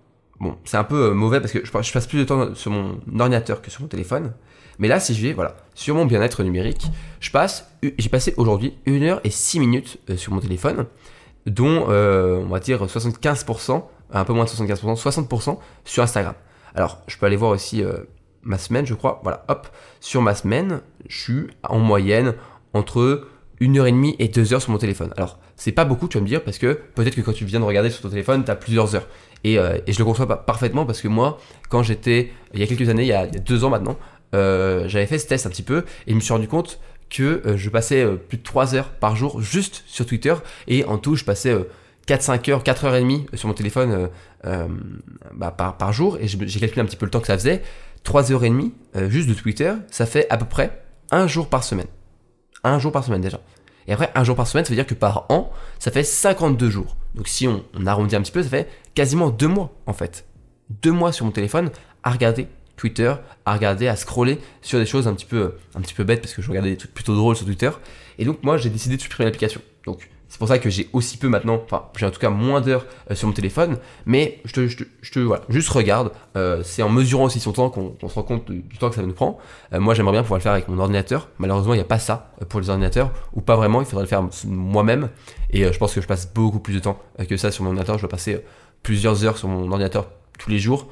bon, 0.40 0.56
c'est 0.64 0.78
un 0.78 0.84
peu 0.84 1.10
mauvais 1.10 1.40
parce 1.40 1.52
que 1.52 1.66
je, 1.66 1.70
passe 1.70 2.06
plus 2.06 2.18
de 2.18 2.24
temps 2.24 2.54
sur 2.54 2.70
mon 2.70 2.98
ordinateur 3.18 3.60
que 3.60 3.70
sur 3.70 3.82
mon 3.82 3.88
téléphone. 3.88 4.32
Mais 4.78 4.88
là, 4.88 5.00
si 5.00 5.12
je 5.14 5.20
vais, 5.20 5.32
voilà, 5.34 5.56
sur 5.74 5.94
mon 5.96 6.06
bien-être 6.06 6.42
numérique, 6.42 6.86
j'ai 7.20 7.30
passé 8.08 8.34
aujourd'hui 8.38 8.78
1 8.86 9.02
heure 9.02 9.20
et 9.24 9.30
6 9.30 9.60
minutes 9.60 9.98
sur 10.16 10.32
mon 10.32 10.40
téléphone, 10.40 10.86
dont, 11.46 11.88
on 11.88 12.48
va 12.48 12.60
dire, 12.60 12.82
75% 12.86 13.84
un 14.12 14.24
peu 14.24 14.32
moins 14.32 14.44
de 14.44 14.50
75%, 14.50 15.00
60% 15.00 15.58
sur 15.84 16.02
Instagram. 16.02 16.34
Alors, 16.74 17.02
je 17.06 17.16
peux 17.16 17.26
aller 17.26 17.36
voir 17.36 17.50
aussi 17.50 17.82
euh, 17.82 17.98
ma 18.42 18.58
semaine, 18.58 18.86
je 18.86 18.94
crois. 18.94 19.20
Voilà, 19.22 19.44
hop, 19.48 19.68
sur 20.00 20.20
ma 20.22 20.34
semaine, 20.34 20.80
je 21.08 21.18
suis 21.18 21.46
en 21.62 21.78
moyenne 21.78 22.34
entre 22.74 23.28
1h30 23.60 24.16
et 24.18 24.28
2 24.28 24.52
heures 24.52 24.62
sur 24.62 24.72
mon 24.72 24.78
téléphone. 24.78 25.12
Alors, 25.16 25.38
c'est 25.56 25.72
pas 25.72 25.86
beaucoup, 25.86 26.06
tu 26.06 26.18
vas 26.18 26.22
me 26.22 26.28
dire, 26.28 26.44
parce 26.44 26.58
que 26.58 26.78
peut-être 26.94 27.14
que 27.14 27.22
quand 27.22 27.32
tu 27.32 27.46
viens 27.46 27.60
de 27.60 27.64
regarder 27.64 27.88
sur 27.88 28.02
ton 28.02 28.10
téléphone, 28.10 28.44
tu 28.44 28.50
as 28.50 28.56
plusieurs 28.56 28.94
heures. 28.94 29.08
Et, 29.42 29.58
euh, 29.58 29.78
et, 29.86 29.92
je 29.92 29.98
le 29.98 30.04
conçois 30.04 30.26
pas 30.26 30.36
parfaitement 30.36 30.84
parce 30.84 31.00
que 31.00 31.08
moi, 31.08 31.38
quand 31.70 31.82
j'étais, 31.82 32.32
il 32.52 32.60
y 32.60 32.62
a 32.62 32.66
quelques 32.66 32.88
années, 32.88 33.04
il 33.04 33.08
y 33.08 33.12
a, 33.12 33.26
deux 33.26 33.64
ans 33.64 33.70
maintenant, 33.70 33.96
euh, 34.34 34.86
j'avais 34.88 35.06
fait 35.06 35.18
ce 35.18 35.26
test 35.26 35.46
un 35.46 35.50
petit 35.50 35.62
peu 35.62 35.84
et 36.06 36.10
je 36.10 36.14
me 36.14 36.20
suis 36.20 36.32
rendu 36.32 36.48
compte 36.48 36.80
que 37.08 37.40
je 37.54 37.70
passais 37.70 38.04
plus 38.28 38.38
de 38.38 38.42
3 38.42 38.74
heures 38.74 38.90
par 38.90 39.14
jour 39.14 39.40
juste 39.40 39.84
sur 39.86 40.04
Twitter 40.04 40.34
et 40.66 40.84
en 40.84 40.98
tout, 40.98 41.14
je 41.14 41.24
passais 41.24 41.54
4-5 42.06 42.50
heures, 42.50 42.62
4 42.62 42.84
heures 42.84 42.94
et 42.94 43.00
demie 43.00 43.26
sur 43.34 43.48
mon 43.48 43.54
téléphone 43.54 43.92
euh, 43.92 44.06
euh, 44.44 44.68
bah, 45.34 45.50
par, 45.50 45.92
jour, 45.92 46.18
et 46.18 46.28
j'ai 46.28 46.60
calculé 46.60 46.80
un 46.80 46.84
petit 46.84 46.96
peu 46.96 47.06
le 47.06 47.10
temps 47.10 47.20
que 47.20 47.26
ça 47.26 47.36
faisait, 47.36 47.62
3 48.04 48.32
heures 48.32 48.44
et 48.44 48.48
demie 48.48 48.72
euh, 48.94 49.10
juste 49.10 49.28
de 49.28 49.34
Twitter, 49.34 49.72
ça 49.90 50.06
fait 50.06 50.26
à 50.30 50.36
peu 50.36 50.46
près 50.46 50.82
un 51.10 51.26
jour 51.26 51.48
par 51.48 51.64
semaine. 51.64 51.88
Un 52.64 52.78
jour 52.78 52.92
par 52.92 53.04
semaine 53.04 53.20
déjà. 53.20 53.40
Et 53.88 53.92
après, 53.92 54.10
un 54.14 54.24
jour 54.24 54.34
par 54.34 54.46
semaine, 54.46 54.64
ça 54.64 54.70
veut 54.70 54.76
dire 54.76 54.86
que 54.86 54.94
par 54.94 55.26
an, 55.28 55.52
ça 55.78 55.90
fait 55.90 56.02
52 56.02 56.70
jours. 56.70 56.96
Donc 57.14 57.28
si 57.28 57.46
on, 57.46 57.64
on 57.74 57.86
arrondit 57.86 58.16
un 58.16 58.22
petit 58.22 58.32
peu, 58.32 58.42
ça 58.42 58.48
fait 58.48 58.68
quasiment 58.94 59.30
deux 59.30 59.48
mois 59.48 59.72
en 59.86 59.92
fait. 59.92 60.26
Deux 60.82 60.92
mois 60.92 61.12
sur 61.12 61.24
mon 61.24 61.30
téléphone 61.30 61.70
à 62.02 62.10
regarder 62.10 62.48
Twitter, 62.76 63.14
à 63.44 63.54
regarder, 63.54 63.88
à 63.88 63.96
scroller 63.96 64.38
sur 64.62 64.78
des 64.78 64.86
choses 64.86 65.08
un 65.08 65.14
petit 65.14 65.24
peu, 65.24 65.54
un 65.74 65.80
petit 65.80 65.94
peu 65.94 66.04
bêtes 66.04 66.20
parce 66.20 66.34
que 66.34 66.42
je 66.42 66.48
regardais 66.48 66.70
des 66.70 66.76
trucs 66.76 66.94
plutôt 66.94 67.14
drôles 67.14 67.36
sur 67.36 67.46
Twitter. 67.46 67.70
Et 68.18 68.24
donc 68.24 68.42
moi, 68.42 68.56
j'ai 68.56 68.70
décidé 68.70 68.96
de 68.96 69.02
supprimer 69.02 69.26
l'application. 69.26 69.60
Donc 69.84 70.10
c'est 70.28 70.38
pour 70.38 70.48
ça 70.48 70.58
que 70.58 70.70
j'ai 70.70 70.88
aussi 70.92 71.18
peu 71.18 71.28
maintenant, 71.28 71.62
enfin 71.64 71.84
j'ai 71.96 72.06
en 72.06 72.10
tout 72.10 72.18
cas 72.18 72.30
moins 72.30 72.60
d'heures 72.60 72.84
euh, 73.10 73.14
sur 73.14 73.28
mon 73.28 73.34
téléphone, 73.34 73.78
mais 74.06 74.40
je 74.44 74.52
te, 74.52 74.66
je 74.66 75.10
te, 75.12 75.18
voilà, 75.20 75.44
juste 75.48 75.68
regarde, 75.68 76.10
euh, 76.36 76.62
c'est 76.64 76.82
en 76.82 76.88
mesurant 76.88 77.24
aussi 77.24 77.38
son 77.38 77.52
temps 77.52 77.70
qu'on 77.70 77.96
se 78.08 78.14
rend 78.14 78.22
compte 78.22 78.50
du, 78.50 78.62
temps 78.78 78.88
que 78.88 78.96
ça 78.96 79.02
nous 79.02 79.12
prend. 79.12 79.38
Euh, 79.72 79.80
moi 79.80 79.94
j'aimerais 79.94 80.12
bien 80.12 80.22
pouvoir 80.22 80.38
le 80.38 80.42
faire 80.42 80.52
avec 80.52 80.68
mon 80.68 80.78
ordinateur, 80.78 81.28
malheureusement 81.38 81.74
il 81.74 81.78
n'y 81.78 81.82
a 81.82 81.86
pas 81.86 81.98
ça 81.98 82.32
pour 82.48 82.60
les 82.60 82.70
ordinateurs, 82.70 83.12
ou 83.34 83.40
pas 83.40 83.56
vraiment, 83.56 83.80
il 83.80 83.86
faudrait 83.86 84.04
le 84.04 84.08
faire 84.08 84.28
moi-même, 84.46 85.08
et 85.50 85.72
je 85.72 85.78
pense 85.78 85.94
que 85.94 86.00
je 86.00 86.06
passe 86.06 86.32
beaucoup 86.32 86.58
plus 86.58 86.74
de 86.74 86.80
temps 86.80 87.00
que 87.28 87.36
ça 87.36 87.50
sur 87.52 87.62
mon 87.62 87.70
ordinateur, 87.70 87.96
je 87.96 88.02
dois 88.02 88.10
passer 88.10 88.42
plusieurs 88.82 89.24
heures 89.24 89.38
sur 89.38 89.48
mon 89.48 89.70
ordinateur 89.70 90.08
tous 90.38 90.50
les 90.50 90.58
jours, 90.58 90.88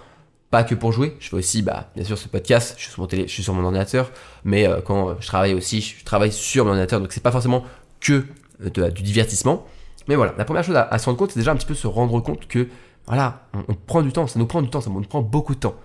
pas 0.50 0.62
que 0.62 0.76
pour 0.76 0.92
jouer, 0.92 1.16
je 1.18 1.28
fais 1.30 1.36
aussi, 1.36 1.62
bah, 1.62 1.90
bien 1.96 2.04
sûr, 2.04 2.16
ce 2.16 2.28
podcast, 2.28 2.74
je 2.76 2.84
suis 2.84 2.92
sur 2.92 3.00
mon, 3.00 3.08
télé, 3.08 3.26
je 3.26 3.32
suis 3.32 3.42
sur 3.42 3.52
mon 3.54 3.64
ordinateur, 3.64 4.12
mais 4.44 4.68
quand 4.84 5.20
je 5.20 5.26
travaille 5.26 5.54
aussi, 5.54 5.80
je 5.80 6.04
travaille 6.04 6.30
sur 6.30 6.64
mon 6.64 6.70
ordinateur, 6.70 7.00
donc 7.00 7.12
c'est 7.12 7.22
pas 7.22 7.32
forcément 7.32 7.64
que 8.00 8.24
de, 8.60 8.90
du 8.90 9.02
divertissement. 9.02 9.66
Mais 10.08 10.16
voilà, 10.16 10.34
la 10.36 10.44
première 10.44 10.64
chose 10.64 10.76
à, 10.76 10.98
se 10.98 11.04
rendre 11.06 11.18
compte, 11.18 11.32
c'est 11.32 11.40
déjà 11.40 11.52
un 11.52 11.56
petit 11.56 11.66
peu 11.66 11.74
se 11.74 11.86
rendre 11.86 12.20
compte 12.20 12.46
que, 12.46 12.68
voilà, 13.06 13.48
on, 13.68 13.74
prend 13.74 14.02
du 14.02 14.12
temps, 14.12 14.26
ça 14.26 14.38
nous 14.38 14.46
prend 14.46 14.62
du 14.62 14.68
temps, 14.68 14.80
ça 14.80 14.90
nous 14.90 15.00
prend 15.02 15.22
beaucoup 15.22 15.54
de 15.54 15.60
temps. 15.60 15.76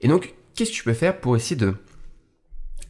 Et 0.00 0.08
donc, 0.08 0.34
qu'est-ce 0.54 0.70
que 0.70 0.76
tu 0.76 0.84
peux 0.84 0.94
faire 0.94 1.20
pour 1.20 1.36
essayer 1.36 1.56
de 1.56 1.74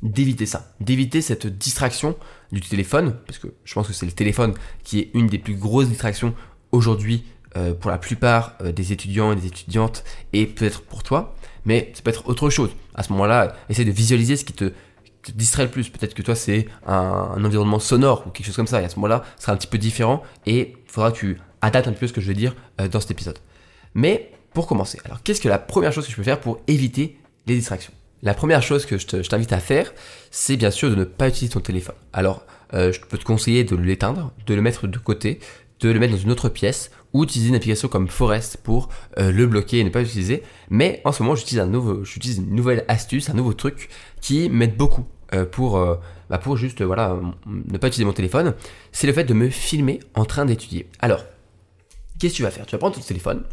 d'éviter 0.03 0.47
ça, 0.47 0.73
d'éviter 0.81 1.21
cette 1.21 1.47
distraction 1.47 2.17
du 2.53 2.62
téléphone, 2.62 3.17
parce 3.27 3.38
que 3.38 3.49
je 3.65 3.75
pense 3.75 3.87
que 3.87 3.93
c'est 3.93 4.06
le 4.06 4.12
téléphone 4.12 4.55
qui 4.82 4.99
est 4.99 5.11
une 5.12 5.27
des 5.27 5.38
plus 5.38 5.56
grosses 5.56 5.88
distractions 5.88 6.35
aujourd'hui 6.73 7.25
euh, 7.56 7.75
pour 7.75 7.91
la 7.91 7.99
plupart 7.99 8.55
euh, 8.62 8.73
des 8.73 8.93
étudiants 8.93 9.32
et 9.32 9.37
des 9.37 9.47
étudiantes, 9.47 10.05
et 10.32 10.47
peut-être 10.47 10.81
pour 10.82 11.03
toi, 11.03 11.35
mais 11.67 11.93
ça 11.94 12.03
peut 12.03 12.11
être 12.11 12.29
autre 12.29 12.49
chose. 12.49 12.71
À 12.94 13.03
ce 13.03 13.12
moment-là, 13.12 13.55
essaye 13.69 13.85
de 13.85 13.91
visualiser 13.91 14.37
ce 14.37 14.44
qui 14.44 14.55
te 14.55 14.73
te 15.22 15.32
distrait 15.32 15.64
le 15.64 15.70
plus. 15.70 15.88
Peut-être 15.88 16.14
que 16.14 16.22
toi, 16.22 16.34
c'est 16.34 16.67
un, 16.87 17.44
environnement 17.44 17.78
sonore 17.78 18.25
ou 18.26 18.31
quelque 18.31 18.46
chose 18.46 18.56
comme 18.56 18.67
ça. 18.67 18.81
Et 18.81 18.84
à 18.84 18.88
ce 18.88 18.96
moment-là, 18.96 19.22
ce 19.37 19.44
sera 19.44 19.52
un 19.52 19.56
petit 19.56 19.67
peu 19.67 19.78
différent 19.78 20.22
et 20.46 20.75
il 20.84 20.90
faudra 20.90 21.12
que 21.12 21.19
tu 21.19 21.40
adaptes 21.61 21.88
un 21.88 21.93
peu 21.93 22.06
ce 22.06 22.12
que 22.12 22.20
je 22.20 22.28
vais 22.28 22.34
dire 22.34 22.55
euh, 22.81 22.88
dans 22.88 23.00
cet 23.00 23.11
épisode. 23.11 23.38
Mais 23.94 24.32
pour 24.52 24.67
commencer, 24.67 24.99
alors 25.05 25.22
qu'est-ce 25.22 25.40
que 25.40 25.49
la 25.49 25.58
première 25.58 25.93
chose 25.93 26.06
que 26.06 26.11
je 26.11 26.17
peux 26.17 26.22
faire 26.22 26.40
pour 26.40 26.61
éviter 26.67 27.19
les 27.46 27.55
distractions? 27.55 27.93
La 28.22 28.34
première 28.34 28.62
chose 28.62 28.84
que 28.84 28.99
je 28.99 29.06
t'invite 29.06 29.52
à 29.52 29.61
faire, 29.61 29.93
c'est 30.31 30.56
bien 30.56 30.70
sûr 30.70 30.90
de 30.90 30.94
ne 30.94 31.05
pas 31.05 31.28
utiliser 31.28 31.55
ton 31.55 31.61
téléphone. 31.61 31.94
Alors, 32.12 32.44
euh, 32.75 32.93
je 32.93 33.00
peux 33.00 33.17
te 33.17 33.25
conseiller 33.25 33.64
de 33.64 33.75
l'éteindre, 33.76 34.32
de 34.46 34.55
le 34.55 34.61
mettre 34.61 34.87
de 34.87 34.99
côté, 34.99 35.40
de 35.81 35.88
le 35.88 35.99
mettre 35.99 36.12
dans 36.12 36.20
une 36.20 36.31
autre 36.31 36.50
pièce 36.50 36.91
ou 37.12 37.24
utiliser 37.24 37.48
une 37.48 37.56
application 37.56 37.89
comme 37.89 38.08
Forest 38.08 38.58
pour 38.62 38.89
euh, 39.19 39.32
le 39.32 39.46
bloquer 39.46 39.79
et 39.79 39.84
ne 39.84 39.89
pas 39.89 40.00
l'utiliser. 40.00 40.43
Mais 40.69 41.00
en 41.05 41.12
ce 41.12 41.22
moment, 41.22 41.34
j'utilise 41.34 41.60
un 41.60 41.67
nouveau, 41.67 42.05
j'utilise 42.05 42.39
une 42.39 42.55
nouvelle 42.55 42.84
astuce, 42.89 43.31
un 43.31 43.34
nouveau 43.34 43.55
truc 43.55 43.89
qui 44.20 44.48
m'aide 44.48 44.77
beaucoup 44.77 45.06
euh, 45.34 45.44
pour, 45.44 45.79
euh, 45.79 45.96
bah 46.29 46.39
pour 46.39 46.56
juste 46.56 46.82
voilà 46.82 47.17
ne 47.46 47.79
pas 47.79 47.89
utiliser 47.89 48.05
mon 48.05 48.12
téléphone. 48.12 48.55
C'est 48.93 49.06
le 49.06 49.12
fait 49.12 49.24
de 49.24 49.34
me 49.34 49.50
filmer 49.50 50.00
en 50.15 50.24
train 50.24 50.44
d'étudier. 50.44 50.89
Alors, 51.00 51.24
qu'est-ce 52.19 52.34
que 52.34 52.36
tu 52.39 52.43
vas 52.43 52.50
faire? 52.50 52.67
Tu 52.67 52.72
vas 52.72 52.79
prendre 52.79 52.96
ton 52.96 53.03
téléphone 53.03 53.44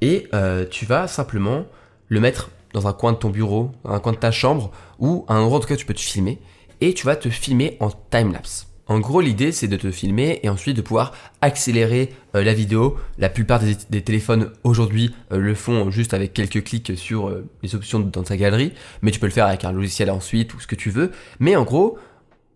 et 0.00 0.28
tu 0.70 0.86
vas 0.86 1.08
simplement 1.08 1.66
le 2.06 2.20
mettre 2.20 2.50
dans 2.72 2.86
un 2.86 2.92
coin 2.92 3.12
de 3.12 3.18
ton 3.18 3.30
bureau, 3.30 3.72
dans 3.84 3.92
un 3.92 4.00
coin 4.00 4.12
de 4.12 4.18
ta 4.18 4.30
chambre 4.30 4.70
ou 4.98 5.24
un 5.28 5.38
endroit 5.38 5.58
en 5.58 5.60
tout 5.60 5.68
cas 5.68 5.76
tu 5.76 5.86
peux 5.86 5.94
te 5.94 6.00
filmer 6.00 6.38
et 6.80 6.94
tu 6.94 7.06
vas 7.06 7.16
te 7.16 7.28
filmer 7.28 7.76
en 7.80 7.90
time 7.90 8.32
lapse. 8.32 8.67
En 8.88 9.00
gros, 9.00 9.20
l'idée, 9.20 9.52
c'est 9.52 9.68
de 9.68 9.76
te 9.76 9.90
filmer 9.90 10.40
et 10.42 10.48
ensuite 10.48 10.74
de 10.74 10.80
pouvoir 10.80 11.12
accélérer 11.42 12.14
euh, 12.34 12.42
la 12.42 12.54
vidéo. 12.54 12.96
La 13.18 13.28
plupart 13.28 13.60
des, 13.60 14.02
téléphones 14.02 14.50
aujourd'hui 14.64 15.14
euh, 15.30 15.36
le 15.36 15.54
font 15.54 15.90
juste 15.90 16.14
avec 16.14 16.32
quelques 16.32 16.64
clics 16.64 16.96
sur 16.96 17.28
euh, 17.28 17.46
les 17.62 17.74
options 17.74 18.00
dans 18.00 18.22
ta 18.22 18.38
galerie, 18.38 18.72
mais 19.02 19.10
tu 19.10 19.20
peux 19.20 19.26
le 19.26 19.32
faire 19.32 19.46
avec 19.46 19.64
un 19.66 19.72
logiciel 19.72 20.10
ensuite 20.10 20.54
ou 20.54 20.60
ce 20.60 20.66
que 20.66 20.74
tu 20.74 20.88
veux. 20.88 21.12
Mais 21.38 21.54
en 21.54 21.64
gros, 21.64 21.98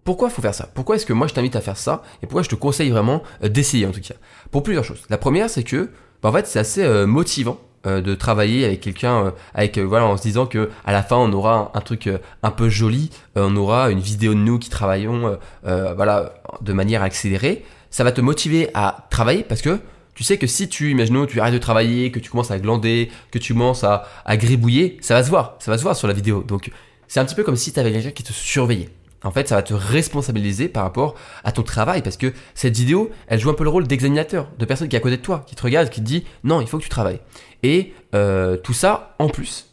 pourquoi 0.04 0.30
faut 0.30 0.40
faire 0.40 0.54
ça? 0.54 0.70
Pourquoi 0.74 0.96
est-ce 0.96 1.04
que 1.04 1.12
moi 1.12 1.26
je 1.26 1.34
t'invite 1.34 1.54
à 1.54 1.60
faire 1.60 1.76
ça? 1.76 2.02
Et 2.22 2.26
pourquoi 2.26 2.42
je 2.42 2.48
te 2.48 2.54
conseille 2.54 2.88
vraiment 2.88 3.22
d'essayer 3.42 3.84
en 3.84 3.92
tout 3.92 4.00
cas? 4.00 4.14
Pour 4.50 4.62
plusieurs 4.62 4.84
choses. 4.84 5.02
La 5.10 5.18
première, 5.18 5.50
c'est 5.50 5.64
que, 5.64 5.90
bah, 6.22 6.30
en 6.30 6.32
fait, 6.32 6.46
c'est 6.46 6.58
assez 6.58 7.06
motivant 7.06 7.60
de 7.84 8.14
travailler 8.14 8.64
avec 8.64 8.80
quelqu'un 8.80 9.26
euh, 9.26 9.30
avec 9.54 9.78
euh, 9.78 9.82
voilà 9.82 10.06
en 10.06 10.16
se 10.16 10.22
disant 10.22 10.46
que 10.46 10.70
à 10.84 10.92
la 10.92 11.02
fin 11.02 11.16
on 11.16 11.32
aura 11.32 11.72
un, 11.74 11.80
truc 11.80 12.08
un 12.42 12.50
peu 12.50 12.68
joli 12.68 13.10
on 13.34 13.56
aura 13.56 13.90
une 13.90 14.00
vidéo 14.00 14.34
de 14.34 14.38
nous 14.38 14.58
qui 14.58 14.70
travaillons 14.70 15.38
voilà 15.62 16.34
de 16.60 16.72
manière 16.72 17.02
accélérée. 17.02 17.64
Ça 17.90 18.04
va 18.04 18.12
te 18.12 18.20
motiver 18.20 18.70
à 18.74 19.06
travailler 19.10 19.42
parce 19.42 19.62
que 19.62 19.78
tu 20.14 20.24
sais 20.24 20.36
que 20.36 20.46
si 20.46 20.68
tu, 20.68 20.90
imaginons, 20.90 21.24
tu 21.24 21.40
arrêtes 21.40 21.54
de 21.54 21.58
travailler, 21.58 22.10
que 22.10 22.18
tu 22.18 22.30
commences 22.30 22.50
à 22.50 22.58
glander, 22.58 23.10
que 23.30 23.38
tu 23.38 23.54
commences 23.54 23.82
à, 23.82 24.04
à 24.26 24.36
gribouiller, 24.36 24.98
ça 25.00 25.14
va 25.14 25.24
se 25.24 25.30
voir, 25.30 25.56
ça 25.58 25.70
va 25.70 25.78
se 25.78 25.82
voir 25.82 25.96
sur 25.96 26.06
la 26.06 26.12
vidéo. 26.12 26.42
Donc, 26.42 26.70
c'est 27.08 27.18
un 27.18 27.24
petit 27.24 27.34
peu 27.34 27.42
comme 27.44 27.56
si 27.56 27.72
tu 27.72 27.80
avais 27.80 27.92
quelqu'un 27.92 28.10
qui 28.10 28.22
te 28.22 28.32
surveillait 28.32 28.90
en 29.24 29.30
fait, 29.30 29.48
ça 29.48 29.56
va 29.56 29.62
te 29.62 29.74
responsabiliser 29.74 30.68
par 30.68 30.82
rapport 30.84 31.14
à 31.44 31.52
ton 31.52 31.62
travail 31.62 32.02
parce 32.02 32.16
que 32.16 32.32
cette 32.54 32.76
vidéo, 32.76 33.10
elle 33.26 33.38
joue 33.40 33.50
un 33.50 33.54
peu 33.54 33.64
le 33.64 33.70
rôle 33.70 33.86
d'examinateur, 33.86 34.48
de 34.58 34.64
personne 34.64 34.88
qui 34.88 34.96
est 34.96 34.98
à 34.98 35.02
côté 35.02 35.16
de 35.16 35.22
toi, 35.22 35.44
qui 35.46 35.54
te 35.54 35.62
regarde, 35.62 35.90
qui 35.90 36.00
te 36.00 36.06
dit 36.06 36.24
non, 36.44 36.60
il 36.60 36.66
faut 36.66 36.78
que 36.78 36.82
tu 36.82 36.88
travailles. 36.88 37.20
Et 37.62 37.92
euh, 38.14 38.56
tout 38.56 38.72
ça 38.72 39.14
en 39.18 39.28
plus, 39.28 39.66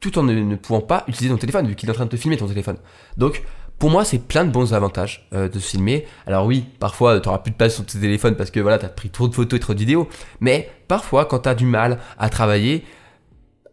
tout 0.00 0.18
en 0.18 0.22
ne, 0.22 0.56
pouvant 0.56 0.80
pas 0.80 1.04
utiliser 1.08 1.32
ton 1.32 1.38
téléphone 1.38 1.66
vu 1.66 1.74
qu'il 1.74 1.88
est 1.88 1.92
en 1.92 1.94
train 1.94 2.04
de 2.04 2.10
te 2.10 2.16
filmer 2.16 2.36
ton 2.36 2.48
téléphone. 2.48 2.76
Donc, 3.16 3.42
pour 3.78 3.90
moi, 3.90 4.04
c'est 4.04 4.18
plein 4.18 4.44
de 4.44 4.50
bons 4.50 4.74
avantages 4.74 5.28
euh, 5.32 5.48
de 5.48 5.58
se 5.58 5.70
filmer. 5.70 6.06
Alors 6.26 6.46
oui, 6.46 6.64
parfois, 6.78 7.18
tu 7.20 7.28
n'auras 7.28 7.38
plus 7.38 7.50
de 7.50 7.56
place 7.56 7.74
sur 7.74 7.84
ton 7.84 7.98
téléphone 7.98 8.36
parce 8.36 8.50
que 8.50 8.60
voilà, 8.60 8.78
tu 8.78 8.84
as 8.84 8.90
pris 8.90 9.10
trop 9.10 9.26
de 9.26 9.34
photos 9.34 9.56
et 9.56 9.60
trop 9.60 9.74
de 9.74 9.78
vidéos. 9.78 10.08
Mais 10.40 10.70
parfois, 10.86 11.24
quand 11.24 11.40
tu 11.40 11.48
as 11.48 11.54
du 11.54 11.66
mal 11.66 11.98
à 12.18 12.28
travailler, 12.28 12.84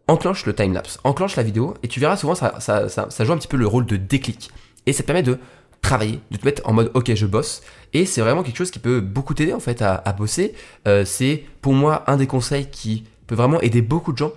enclenche 0.10 0.46
le 0.46 0.56
timelapse, 0.56 1.00
enclenche 1.04 1.36
la 1.36 1.44
vidéo, 1.44 1.76
et 1.84 1.88
tu 1.88 2.00
verras 2.00 2.18
souvent 2.18 2.36
ça, 2.36 2.60
ça, 2.60 2.90
ça, 2.90 3.26
joue 3.26 3.32
un 3.32 3.38
petit 3.38 3.48
peu 3.48 3.58
le 3.58 3.68
rôle 3.68 3.86
de 3.86 3.96
déclic. 3.96 4.50
Et 4.90 4.94
ça 4.94 5.04
te 5.04 5.08
permet 5.08 5.22
de 5.22 5.38
travailler, 5.82 6.20
de 6.32 6.38
te 6.38 6.46
mettre 6.46 6.68
en 6.68 6.74
mode 6.74 6.90
ok 6.96 7.14
je 7.14 7.26
bosse. 7.28 7.62
Et 7.94 8.06
c'est 8.06 8.22
vraiment 8.22 8.42
quelque 8.42 8.58
chose 8.58 8.72
qui 8.72 8.80
peut 8.80 9.02
beaucoup 9.02 9.36
t'aider 9.36 9.54
en 9.54 9.60
fait 9.60 9.84
à, 9.84 10.14
bosser. 10.18 10.54
Euh, 10.88 11.06
c'est 11.06 11.44
pour 11.62 11.74
moi 11.74 12.04
un 12.08 12.18
des 12.18 12.26
conseils 12.28 12.70
qui 12.70 13.04
peut 13.28 13.36
vraiment 13.36 13.62
aider 13.62 13.84
beaucoup 13.84 14.12
de 14.12 14.18
gens 14.18 14.32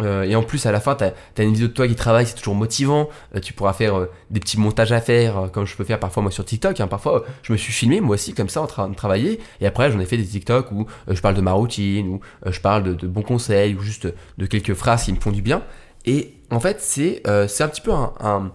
euh, 0.00 0.22
et 0.22 0.36
en 0.36 0.44
plus, 0.44 0.64
à 0.64 0.70
la 0.70 0.78
fin, 0.78 0.94
tu 0.94 1.02
as, 1.02 1.42
une 1.42 1.54
vidéo 1.54 1.66
de 1.66 1.72
toi 1.72 1.88
qui 1.88 1.96
travaille, 1.96 2.24
c'est 2.24 2.36
toujours 2.36 2.54
motivant. 2.54 3.08
Euh, 3.34 3.40
tu 3.40 3.52
pourras 3.52 3.72
faire 3.72 4.06
des 4.30 4.38
petits 4.38 4.56
montages 4.56 4.92
à 4.92 5.00
faire, 5.00 5.50
comme 5.52 5.66
je 5.66 5.74
peux 5.74 5.82
faire 5.82 5.98
parfois 5.98 6.22
moi 6.22 6.30
sur 6.30 6.44
TikTok. 6.44 6.78
Hein. 6.78 6.86
Parfois, 6.86 7.24
je 7.42 7.52
me 7.52 7.58
suis 7.58 7.72
filmé 7.72 8.00
moi 8.00 8.14
aussi 8.14 8.32
comme 8.32 8.48
ça 8.48 8.62
en 8.62 8.68
train 8.68 8.88
de 8.88 8.94
travailler. 8.94 9.40
Et 9.60 9.66
après, 9.66 9.90
j'en 9.90 9.98
ai 9.98 10.06
fait 10.06 10.16
des 10.16 10.24
TikTok 10.24 10.70
où 10.70 10.86
je 11.08 11.20
parle 11.20 11.34
de 11.34 11.40
ma 11.40 11.50
routine, 11.50 12.06
où 12.06 12.20
je 12.48 12.60
parle 12.60 12.96
de, 12.96 13.06
bons 13.08 13.22
conseils, 13.22 13.74
ou 13.74 13.80
juste 13.80 14.06
de 14.38 14.46
quelques 14.46 14.74
phrases 14.74 15.02
qui 15.02 15.12
me 15.12 15.18
font 15.18 15.32
du 15.32 15.42
bien. 15.42 15.64
Et 16.06 16.36
en 16.52 16.60
fait, 16.60 16.80
c'est 16.80 17.20
un 17.26 17.68
petit 17.68 17.80
peu 17.80 17.90
un, 17.90 18.52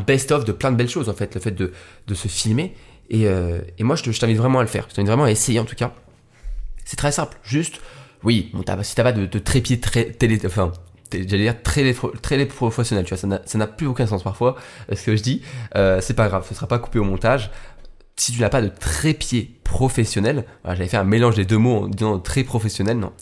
best-of 0.00 0.44
de 0.44 0.52
plein 0.52 0.72
de 0.72 0.76
belles 0.76 0.88
choses, 0.88 1.08
en 1.08 1.14
fait, 1.14 1.34
le 1.34 1.40
fait 1.40 1.52
de, 1.52 1.72
de 2.06 2.14
se 2.14 2.28
filmer. 2.28 2.74
Et, 3.10 3.24
et 3.78 3.84
moi, 3.84 3.96
je 3.96 4.10
t'invite 4.18 4.38
vraiment 4.38 4.60
à 4.60 4.62
le 4.62 4.68
faire. 4.68 4.86
Je 4.88 4.94
t'invite 4.94 5.08
vraiment 5.08 5.24
à 5.24 5.30
essayer 5.30 5.60
en 5.60 5.64
tout 5.64 5.76
cas. 5.76 5.92
C'est 6.84 6.96
très 6.96 7.12
simple. 7.12 7.36
Juste 7.42 7.80
oui, 8.24 8.50
si 8.82 8.94
t'as 8.94 9.02
pas 9.02 9.12
de, 9.12 9.26
de 9.26 9.38
trépied 9.38 9.78
très 9.80 10.06
télé, 10.06 10.40
enfin, 10.46 10.72
j'allais 11.12 11.44
dire 11.44 11.62
très, 11.62 11.94
très 12.22 12.46
professionnel, 12.46 13.04
tu 13.04 13.14
vois, 13.14 13.38
ça 13.44 13.58
n'a 13.58 13.66
plus 13.66 13.86
aucun 13.86 14.06
sens 14.06 14.22
parfois, 14.22 14.56
euh, 14.90 14.96
ce 14.96 15.04
que 15.04 15.14
je 15.14 15.22
dis, 15.22 15.42
euh, 15.76 16.00
c'est 16.00 16.14
pas 16.14 16.28
grave, 16.28 16.46
ce 16.48 16.54
sera 16.54 16.66
pas 16.66 16.78
coupé 16.78 16.98
au 16.98 17.04
montage. 17.04 17.50
Si 18.16 18.32
tu 18.32 18.40
n'as 18.40 18.48
pas 18.48 18.62
de 18.62 18.68
trépied 18.68 19.60
professionnel, 19.64 20.46
j'avais 20.64 20.86
fait 20.86 20.96
un 20.96 21.04
mélange 21.04 21.34
des 21.34 21.44
deux 21.44 21.58
mots 21.58 21.84
en 21.84 21.88
disant 21.88 22.18
très 22.18 22.44
professionnel, 22.44 22.98
non, 22.98 23.12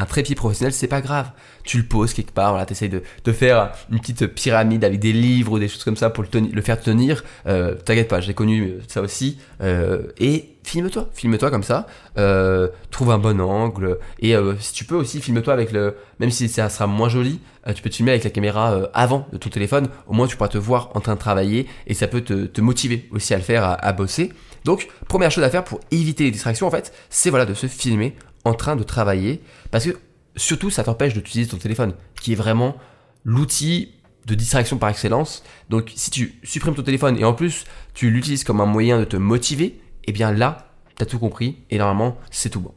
un 0.00 0.06
trépied 0.06 0.34
professionnel, 0.34 0.72
c'est 0.72 0.86
pas 0.86 1.00
grave. 1.00 1.30
Tu 1.62 1.76
le 1.76 1.84
poses 1.84 2.14
quelque 2.14 2.32
part, 2.32 2.50
voilà, 2.50 2.64
t'essayes 2.64 2.88
de, 2.88 3.02
de 3.24 3.32
faire 3.32 3.72
une 3.90 4.00
petite 4.00 4.26
pyramide 4.28 4.82
avec 4.84 4.98
des 4.98 5.12
livres 5.12 5.52
ou 5.52 5.58
des 5.58 5.68
choses 5.68 5.84
comme 5.84 5.96
ça 5.96 6.08
pour 6.10 6.24
le, 6.24 6.40
le 6.40 6.62
faire 6.62 6.80
tenir. 6.80 7.22
Euh, 7.46 7.74
T'inquiète 7.74 8.08
pas, 8.08 8.20
j'ai 8.20 8.34
connu 8.34 8.74
ça 8.88 9.02
aussi. 9.02 9.38
Euh, 9.60 10.04
et 10.18 10.56
filme-toi, 10.64 11.08
filme-toi 11.12 11.50
comme 11.50 11.62
ça. 11.62 11.86
Euh, 12.16 12.68
trouve 12.90 13.10
un 13.10 13.18
bon 13.18 13.40
angle. 13.40 13.98
Et 14.20 14.34
euh, 14.34 14.54
si 14.58 14.72
tu 14.72 14.84
peux 14.84 14.94
aussi, 14.96 15.20
filme-toi 15.20 15.52
avec 15.52 15.70
le. 15.72 15.96
Même 16.18 16.30
si 16.30 16.48
ça 16.48 16.68
sera 16.70 16.86
moins 16.86 17.08
joli, 17.08 17.40
euh, 17.66 17.72
tu 17.74 17.82
peux 17.82 17.90
te 17.90 17.96
filmer 17.96 18.12
avec 18.12 18.24
la 18.24 18.30
caméra 18.30 18.72
euh, 18.72 18.86
avant 18.94 19.26
de 19.32 19.38
ton 19.38 19.50
téléphone. 19.50 19.88
Au 20.06 20.14
moins, 20.14 20.26
tu 20.26 20.36
pourras 20.36 20.48
te 20.48 20.58
voir 20.58 20.90
en 20.94 21.00
train 21.00 21.14
de 21.14 21.20
travailler 21.20 21.66
et 21.86 21.94
ça 21.94 22.06
peut 22.08 22.22
te, 22.22 22.46
te 22.46 22.60
motiver 22.62 23.06
aussi 23.10 23.34
à 23.34 23.36
le 23.36 23.42
faire, 23.42 23.64
à, 23.64 23.74
à 23.74 23.92
bosser. 23.92 24.32
Donc, 24.64 24.88
première 25.08 25.30
chose 25.30 25.44
à 25.44 25.50
faire 25.50 25.64
pour 25.64 25.80
éviter 25.90 26.24
les 26.24 26.30
distractions, 26.30 26.66
en 26.66 26.70
fait, 26.70 26.92
c'est 27.08 27.30
voilà 27.30 27.46
de 27.46 27.54
se 27.54 27.66
filmer 27.66 28.14
en 28.44 28.54
train 28.54 28.76
de 28.76 28.82
travailler. 28.82 29.42
Parce 29.70 29.84
que 29.84 29.98
surtout, 30.36 30.70
ça 30.70 30.84
t'empêche 30.84 31.14
d'utiliser 31.14 31.50
ton 31.50 31.58
téléphone, 31.58 31.94
qui 32.20 32.32
est 32.32 32.36
vraiment 32.36 32.76
l'outil 33.24 33.92
de 34.26 34.34
distraction 34.34 34.78
par 34.78 34.88
excellence. 34.90 35.42
Donc 35.68 35.92
si 35.94 36.10
tu 36.10 36.38
supprimes 36.42 36.74
ton 36.74 36.82
téléphone 36.82 37.18
et 37.18 37.24
en 37.24 37.34
plus 37.34 37.64
tu 37.94 38.10
l'utilises 38.10 38.44
comme 38.44 38.60
un 38.60 38.66
moyen 38.66 38.98
de 38.98 39.04
te 39.04 39.16
motiver, 39.16 39.80
eh 40.04 40.12
bien 40.12 40.32
là, 40.32 40.72
tu 40.96 41.02
as 41.02 41.06
tout 41.06 41.18
compris 41.18 41.58
et 41.70 41.78
normalement 41.78 42.18
c'est 42.30 42.50
tout 42.50 42.60
bon. 42.60 42.74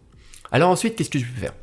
Alors 0.52 0.70
ensuite, 0.70 0.96
qu'est-ce 0.96 1.10
que 1.10 1.18
tu 1.18 1.26
peux 1.26 1.40
faire? 1.40 1.54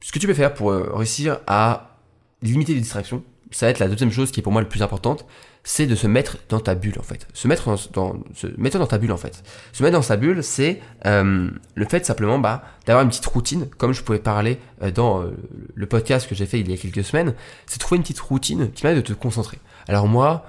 Ce 0.00 0.12
que 0.12 0.18
tu 0.18 0.26
peux 0.26 0.34
faire 0.34 0.52
pour 0.52 0.72
euh, 0.72 0.90
réussir 0.94 1.38
à 1.46 1.98
limiter 2.42 2.74
les 2.74 2.80
distractions, 2.80 3.22
ça 3.52 3.66
va 3.66 3.70
être 3.70 3.78
la 3.78 3.88
deuxième 3.88 4.10
chose 4.10 4.30
qui 4.32 4.40
est 4.40 4.42
pour 4.42 4.52
moi 4.52 4.62
le 4.62 4.68
plus 4.68 4.82
importante, 4.82 5.26
c'est 5.64 5.86
de 5.86 5.94
se 5.94 6.06
mettre 6.06 6.38
dans 6.48 6.60
ta 6.60 6.74
bulle 6.74 6.98
en 6.98 7.02
fait. 7.02 7.26
Se 7.34 7.46
mettre 7.46 7.68
dans, 7.92 8.86
ta 8.86 8.98
bulle 8.98 9.12
en 9.12 9.16
fait. 9.16 9.42
Se 9.72 9.82
mettre 9.82 9.96
dans 9.96 10.02
sa 10.02 10.16
bulle, 10.16 10.42
c'est 10.42 10.80
euh, 11.06 11.50
le 11.74 11.84
fait 11.84 12.04
simplement 12.04 12.38
bah, 12.38 12.64
d'avoir 12.86 13.04
une 13.04 13.10
petite 13.10 13.26
routine, 13.26 13.68
comme 13.78 13.92
je 13.92 14.02
pouvais 14.02 14.18
parler 14.18 14.58
euh, 14.82 14.90
dans 14.90 15.22
euh, 15.22 15.30
le 15.74 15.86
podcast 15.86 16.28
que 16.28 16.34
j'ai 16.34 16.46
fait 16.46 16.60
il 16.60 16.70
y 16.70 16.74
a 16.74 16.76
quelques 16.76 17.04
semaines, 17.04 17.34
c'est 17.66 17.78
trouver 17.78 17.98
une 17.98 18.02
petite 18.02 18.20
routine 18.20 18.72
qui 18.72 18.82
permet 18.82 18.96
de 18.96 19.06
te 19.06 19.12
concentrer. 19.12 19.58
Alors 19.86 20.08
moi, 20.08 20.44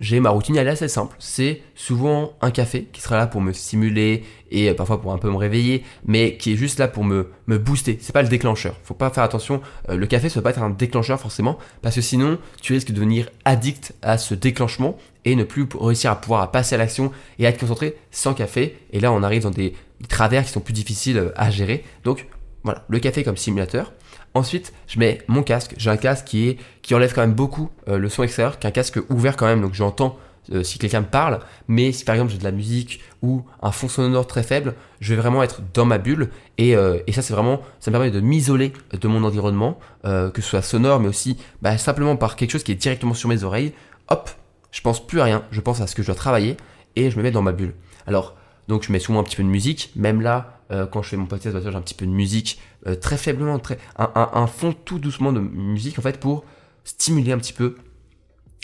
j'ai 0.00 0.20
ma 0.20 0.30
routine, 0.30 0.56
elle 0.56 0.66
est 0.66 0.70
assez 0.70 0.88
simple. 0.88 1.14
C'est 1.18 1.62
souvent 1.74 2.34
un 2.40 2.50
café 2.50 2.88
qui 2.92 3.00
sera 3.00 3.16
là 3.16 3.26
pour 3.26 3.40
me 3.40 3.52
stimuler 3.52 4.24
et 4.50 4.68
euh, 4.68 4.74
parfois 4.74 5.00
pour 5.00 5.12
un 5.12 5.18
peu 5.18 5.30
me 5.30 5.36
réveiller, 5.36 5.84
mais 6.06 6.36
qui 6.36 6.52
est 6.52 6.56
juste 6.56 6.78
là 6.78 6.88
pour 6.88 7.04
me, 7.04 7.30
me 7.46 7.58
booster. 7.58 7.98
C'est 8.00 8.12
pas 8.12 8.22
le 8.22 8.28
déclencheur. 8.28 8.76
Faut 8.82 8.94
pas 8.94 9.10
faire 9.10 9.24
attention. 9.24 9.60
Euh, 9.88 9.96
le 9.96 10.06
café, 10.06 10.28
ça 10.28 10.40
va 10.40 10.42
pas 10.42 10.50
être 10.50 10.62
un 10.62 10.70
déclencheur 10.70 11.20
forcément, 11.20 11.58
parce 11.82 11.94
que 11.94 12.00
sinon, 12.00 12.38
tu 12.60 12.72
risques 12.72 12.88
de 12.88 12.94
devenir 12.94 13.28
addict 13.44 13.94
à 14.02 14.18
ce 14.18 14.34
déclenchement 14.34 14.96
et 15.24 15.36
ne 15.36 15.44
plus 15.44 15.66
réussir 15.80 16.10
à 16.10 16.20
pouvoir 16.20 16.50
passer 16.50 16.74
à 16.74 16.78
l'action 16.78 17.12
et 17.38 17.46
à 17.46 17.50
être 17.50 17.58
concentré 17.58 17.96
sans 18.10 18.34
café. 18.34 18.76
Et 18.92 19.00
là, 19.00 19.12
on 19.12 19.22
arrive 19.22 19.42
dans 19.42 19.50
des 19.50 19.74
travers 20.08 20.44
qui 20.44 20.50
sont 20.50 20.60
plus 20.60 20.74
difficiles 20.74 21.18
euh, 21.18 21.32
à 21.36 21.50
gérer. 21.50 21.84
Donc, 22.04 22.26
voilà, 22.62 22.84
le 22.88 22.98
café 22.98 23.22
comme 23.24 23.36
simulateur. 23.36 23.92
Ensuite, 24.34 24.72
je 24.88 24.98
mets 24.98 25.22
mon 25.28 25.44
casque. 25.44 25.74
J'ai 25.76 25.90
un 25.90 25.96
casque 25.96 26.26
qui, 26.26 26.58
enlève 26.92 27.14
quand 27.14 27.20
même 27.20 27.34
beaucoup 27.34 27.70
euh, 27.88 27.98
le 27.98 28.08
son 28.08 28.24
extérieur, 28.24 28.58
qui 28.58 28.66
est 28.66 28.68
un 28.68 28.72
casque 28.72 28.98
ouvert 29.08 29.36
quand 29.36 29.46
même, 29.46 29.62
donc 29.62 29.74
j'entends 29.74 30.18
euh, 30.52 30.64
si 30.64 30.80
quelqu'un 30.80 31.00
me 31.00 31.06
parle. 31.06 31.38
Mais 31.68 31.92
si 31.92 32.04
par 32.04 32.16
exemple 32.16 32.32
j'ai 32.32 32.38
de 32.38 32.44
la 32.44 32.50
musique 32.50 33.00
ou 33.22 33.44
un 33.62 33.70
fond 33.70 33.88
sonore 33.88 34.26
très 34.26 34.42
faible, 34.42 34.74
je 35.00 35.14
vais 35.14 35.20
vraiment 35.20 35.44
être 35.44 35.62
dans 35.72 35.84
ma 35.84 35.98
bulle. 35.98 36.30
Et, 36.58 36.74
euh, 36.74 36.98
ça, 37.12 37.22
c'est 37.22 37.32
vraiment, 37.32 37.62
ça 37.78 37.92
me 37.92 37.94
permet 37.94 38.10
de 38.10 38.18
m'isoler 38.18 38.72
de 38.92 39.08
mon 39.08 39.22
environnement, 39.22 39.78
que 40.02 40.42
ce 40.42 40.42
soit 40.42 40.62
sonore, 40.62 40.98
mais 40.98 41.08
aussi 41.08 41.38
bah, 41.62 41.78
simplement 41.78 42.16
par 42.16 42.34
quelque 42.34 42.50
chose 42.50 42.64
qui 42.64 42.72
est 42.72 42.76
directement 42.76 43.14
sur 43.14 43.28
mes 43.28 43.44
oreilles. 43.44 43.72
Hop, 44.08 44.30
je 44.72 44.80
pense 44.80 45.06
plus 45.06 45.20
à 45.20 45.24
rien. 45.24 45.44
Je 45.52 45.60
pense 45.60 45.80
à 45.80 45.86
ce 45.86 45.94
que 45.94 46.02
je 46.02 46.08
dois 46.08 46.16
travailler 46.16 46.56
et 46.96 47.10
je 47.10 47.16
me 47.16 47.22
mets 47.22 47.30
dans 47.30 47.42
ma 47.42 47.52
bulle. 47.52 47.74
Alors, 48.08 48.34
donc 48.66 48.82
je 48.82 48.92
mets 48.92 48.98
souvent 48.98 49.20
un 49.20 49.22
petit 49.22 49.36
peu 49.36 49.44
de 49.44 49.48
musique. 49.48 49.92
Même 49.94 50.20
là, 50.20 50.58
euh, 50.74 50.86
quand 50.86 51.02
je 51.02 51.10
fais 51.10 51.16
mon 51.16 51.26
podcast, 51.26 51.56
j'ai 51.62 51.74
un 51.74 51.80
petit 51.80 51.94
peu 51.94 52.06
de 52.06 52.10
musique 52.10 52.58
euh, 52.86 52.96
très 52.96 53.16
faiblement, 53.16 53.60
un, 53.96 54.46
fond 54.46 54.74
tout 54.84 54.98
doucement 54.98 55.32
de 55.32 55.40
musique 55.40 55.98
en 55.98 56.02
fait 56.02 56.18
pour 56.18 56.44
stimuler 56.84 57.32
un 57.32 57.38
petit 57.38 57.52
peu 57.52 57.76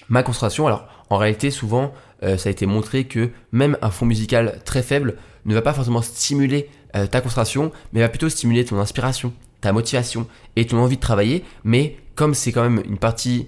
ma 0.08 0.22
concentration. 0.22 0.66
Alors 0.66 0.88
en 1.08 1.16
réalité, 1.16 1.50
souvent, 1.50 1.92
euh, 2.22 2.36
ça 2.36 2.48
a 2.48 2.52
été 2.52 2.66
montré 2.66 3.04
que 3.04 3.30
même 3.52 3.78
un 3.80 3.90
fond 3.90 4.06
musical 4.06 4.60
très 4.64 4.82
faible 4.82 5.16
ne 5.44 5.54
va 5.54 5.62
pas 5.62 5.72
forcément 5.72 6.02
stimuler 6.02 6.68
ta 6.92 7.20
concentration, 7.20 7.70
mais 7.92 8.00
va 8.00 8.08
plutôt 8.08 8.28
stimuler 8.28 8.64
ton 8.64 8.76
inspiration, 8.78 9.32
ta 9.60 9.72
motivation 9.72 10.26
et 10.56 10.66
ton 10.66 10.78
envie 10.78 10.96
de 10.96 11.00
travailler. 11.00 11.44
Mais 11.62 11.96
comme 12.16 12.34
c'est 12.34 12.50
quand 12.50 12.68
même 12.68 12.82
une 12.84 12.98
partie 12.98 13.46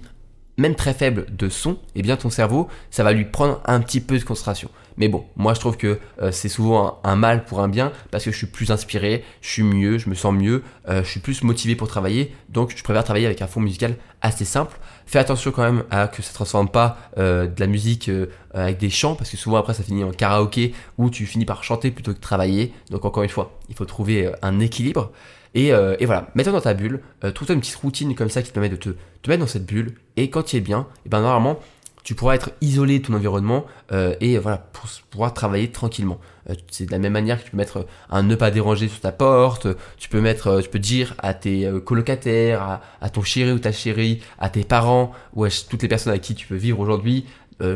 même 0.57 0.75
très 0.75 0.93
faible 0.93 1.25
de 1.35 1.49
son, 1.49 1.73
et 1.73 1.77
eh 1.97 2.01
bien 2.01 2.15
ton 2.15 2.29
cerveau, 2.29 2.69
ça 2.89 3.03
va 3.03 3.11
lui 3.11 3.25
prendre 3.25 3.61
un 3.65 3.81
petit 3.81 3.99
peu 3.99 4.17
de 4.17 4.23
concentration. 4.23 4.69
Mais 4.97 5.07
bon, 5.07 5.25
moi 5.35 5.53
je 5.53 5.59
trouve 5.59 5.77
que 5.77 5.99
euh, 6.21 6.31
c'est 6.31 6.49
souvent 6.49 6.99
un, 7.03 7.15
mal 7.15 7.45
pour 7.45 7.61
un 7.61 7.67
bien 7.67 7.91
parce 8.11 8.23
que 8.23 8.31
je 8.31 8.37
suis 8.37 8.47
plus 8.47 8.71
inspiré, 8.71 9.23
je 9.41 9.49
suis 9.49 9.63
mieux, 9.63 9.97
je 9.97 10.09
me 10.09 10.15
sens 10.15 10.33
mieux, 10.33 10.63
euh, 10.87 11.03
je 11.03 11.09
suis 11.09 11.19
plus 11.19 11.43
motivé 11.43 11.75
pour 11.75 11.87
travailler. 11.87 12.33
Donc 12.49 12.73
je 12.75 12.83
préfère 12.83 13.03
travailler 13.03 13.25
avec 13.25 13.41
un 13.41 13.47
fond 13.47 13.59
musical 13.59 13.95
assez 14.21 14.45
simple. 14.45 14.77
Fais 15.05 15.19
attention 15.19 15.51
quand 15.51 15.63
même 15.63 15.83
à 15.89 16.07
que 16.07 16.21
ça 16.21 16.29
ne 16.29 16.35
transforme 16.35 16.69
pas 16.69 16.97
euh, 17.17 17.47
de 17.47 17.59
la 17.59 17.67
musique 17.67 18.09
avec 18.53 18.77
des 18.77 18.89
chants 18.89 19.15
parce 19.15 19.29
que 19.29 19.37
souvent 19.37 19.57
après 19.57 19.73
ça 19.73 19.83
finit 19.83 20.03
en 20.03 20.11
karaoké 20.11 20.73
où 20.97 21.09
tu 21.09 21.25
finis 21.25 21.45
par 21.45 21.63
chanter 21.63 21.91
plutôt 21.91 22.13
que 22.13 22.19
travailler. 22.19 22.71
Donc 22.91 23.05
encore 23.05 23.23
une 23.23 23.29
fois, 23.29 23.59
il 23.69 23.75
faut 23.75 23.85
trouver 23.85 24.31
un 24.41 24.59
équilibre. 24.59 25.11
Et, 25.55 25.71
voilà, 26.05 26.29
mets-toi 26.33 26.51
dans 26.51 26.61
ta 26.61 26.73
bulle, 26.73 27.01
trouve-toi 27.35 27.53
une 27.53 27.61
petite 27.61 27.75
routine 27.75 28.15
comme 28.15 28.29
ça 28.29 28.41
qui 28.41 28.49
te 28.49 28.53
permet 28.53 28.69
de 28.69 28.75
te, 28.75 28.89
mettre 29.27 29.41
dans 29.41 29.47
cette 29.47 29.65
bulle. 29.65 29.93
Et 30.17 30.29
quand 30.29 30.43
tu 30.43 30.57
es 30.57 30.61
bien, 30.61 30.87
et 31.05 31.09
ben 31.09 31.21
normalement, 31.21 31.59
tu 32.03 32.15
pourras 32.15 32.35
être 32.35 32.51
isolé 32.61 32.99
de 32.99 33.05
ton 33.05 33.13
environnement 33.13 33.65
euh, 33.91 34.15
et 34.19 34.37
voilà 34.37 34.57
pour 34.57 34.89
pouvoir 35.09 35.33
travailler 35.33 35.69
tranquillement. 35.71 36.19
Euh, 36.49 36.53
c'est 36.69 36.85
de 36.85 36.91
la 36.91 36.99
même 36.99 37.13
manière 37.13 37.39
que 37.39 37.45
tu 37.45 37.51
peux 37.51 37.57
mettre 37.57 37.85
un 38.09 38.23
ne 38.23 38.35
pas 38.35 38.51
déranger 38.51 38.87
sur 38.87 38.99
ta 38.99 39.11
porte, 39.11 39.67
tu 39.97 40.09
peux 40.09 40.21
mettre, 40.21 40.47
euh, 40.47 40.61
tu 40.61 40.69
peux 40.69 40.79
dire 40.79 41.15
à 41.19 41.33
tes 41.33 41.69
colocataires, 41.85 42.81
à, 43.01 43.09
ton 43.09 43.23
chéri 43.23 43.51
ou 43.51 43.59
ta 43.59 43.71
chérie, 43.71 44.21
à 44.39 44.49
tes 44.49 44.63
parents 44.63 45.11
ou 45.33 45.45
à 45.45 45.49
toutes 45.69 45.81
les 45.81 45.87
personnes 45.87 46.11
avec 46.11 46.23
qui 46.23 46.35
tu 46.35 46.47
peux 46.47 46.55
vivre 46.55 46.79
aujourd'hui, 46.79 47.25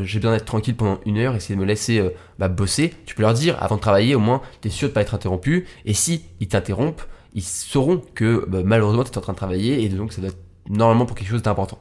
j'ai 0.03 0.19
besoin 0.19 0.34
d'être 0.34 0.43
tranquille 0.43 0.75
pendant 0.75 1.00
une 1.05 1.17
heure, 1.17 1.34
essayer 1.34 1.55
de 1.55 1.62
me 1.62 1.65
laisser 1.65 2.03
bah, 2.39 2.50
bosser. 2.50 2.93
Tu 3.05 3.15
peux 3.15 3.22
leur 3.22 3.34
dire 3.34 3.55
avant 3.63 3.77
de 3.77 3.81
travailler, 3.81 4.15
au 4.15 4.19
moins, 4.19 4.41
tu 4.60 4.67
es 4.67 4.72
sûr 4.72 4.89
de 4.89 4.93
pas 4.93 5.00
être 5.00 5.13
interrompu. 5.13 5.65
Et 5.86 5.93
si 5.93 6.25
ils 6.41 6.50
t'interrompent, 6.50 7.03
ils 7.34 7.43
sauront 7.43 8.01
que 8.13 8.43
bah, 8.50 8.63
malheureusement 8.65 9.05
tu 9.05 9.12
es 9.12 9.17
en 9.17 9.22
train 9.22 9.31
de 9.31 9.38
travailler 9.38 9.81
et 9.84 9.88
donc 9.88 10.12
ça 10.12 10.19
doit 10.19 10.31
être 10.31 10.39
normalement 10.69 11.05
pour 11.05 11.15
quelque 11.15 11.29
chose 11.29 11.43
d'important. 11.43 11.79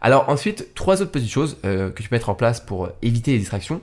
Alors 0.00 0.28
ensuite, 0.28 0.74
trois 0.74 1.02
autres 1.02 1.10
petites 1.10 1.30
choses 1.30 1.58
euh, 1.64 1.90
que 1.90 2.02
tu 2.02 2.08
peux 2.08 2.16
mettre 2.16 2.28
en 2.28 2.34
place 2.34 2.60
pour 2.60 2.86
euh, 2.86 2.90
éviter 3.02 3.32
les 3.32 3.38
distractions. 3.38 3.80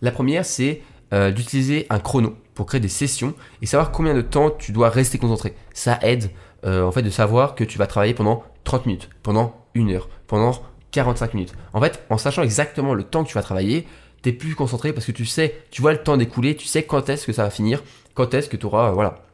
La 0.00 0.10
première, 0.10 0.44
c'est 0.44 0.82
euh, 1.12 1.30
d'utiliser 1.30 1.86
un 1.90 1.98
chrono 1.98 2.36
pour 2.54 2.66
créer 2.66 2.80
des 2.80 2.88
sessions 2.88 3.34
et 3.62 3.66
savoir 3.66 3.90
combien 3.90 4.14
de 4.14 4.20
temps 4.20 4.50
tu 4.50 4.72
dois 4.72 4.90
rester 4.90 5.18
concentré. 5.18 5.54
Ça 5.72 5.98
aide 6.02 6.30
en 6.64 6.90
fait 6.90 7.02
de 7.02 7.10
savoir 7.10 7.54
que 7.54 7.62
tu 7.62 7.78
vas 7.78 7.86
travailler 7.86 8.14
pendant 8.14 8.42
30 8.64 8.86
minutes, 8.86 9.08
pendant 9.22 9.64
une 9.74 9.92
heure, 9.92 10.08
pendant 10.26 10.60
45 10.90 11.34
minutes. 11.34 11.52
En 11.72 11.80
fait, 11.80 12.02
en 12.10 12.18
sachant 12.18 12.42
exactement 12.42 12.94
le 12.94 13.04
temps 13.04 13.22
que 13.22 13.28
tu 13.28 13.34
vas 13.34 13.44
travailler, 13.44 13.86
tu 14.24 14.30
es 14.30 14.32
plus 14.32 14.56
concentré 14.56 14.92
parce 14.92 15.06
que 15.06 15.12
tu 15.12 15.24
sais, 15.24 15.62
tu 15.70 15.82
vois 15.82 15.92
le 15.92 16.02
temps 16.02 16.16
d'écouler, 16.16 16.56
tu 16.56 16.66
sais 16.66 16.82
quand 16.82 17.08
est-ce 17.10 17.26
que 17.26 17.32
ça 17.32 17.44
va 17.44 17.50
finir, 17.50 17.84
quand 18.14 18.34
est-ce 18.34 18.48
que 18.48 18.56
tu 18.56 18.66
auras, 18.66 18.90
voilà, 18.90 19.24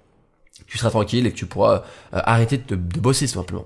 tu 0.67 0.77
seras 0.77 0.91
tranquille 0.91 1.27
et 1.27 1.31
que 1.31 1.37
tu 1.37 1.47
pourras 1.47 1.85
arrêter 2.13 2.59
de, 2.59 2.77
de, 2.77 3.01
bosser 3.01 3.27
simplement. 3.27 3.65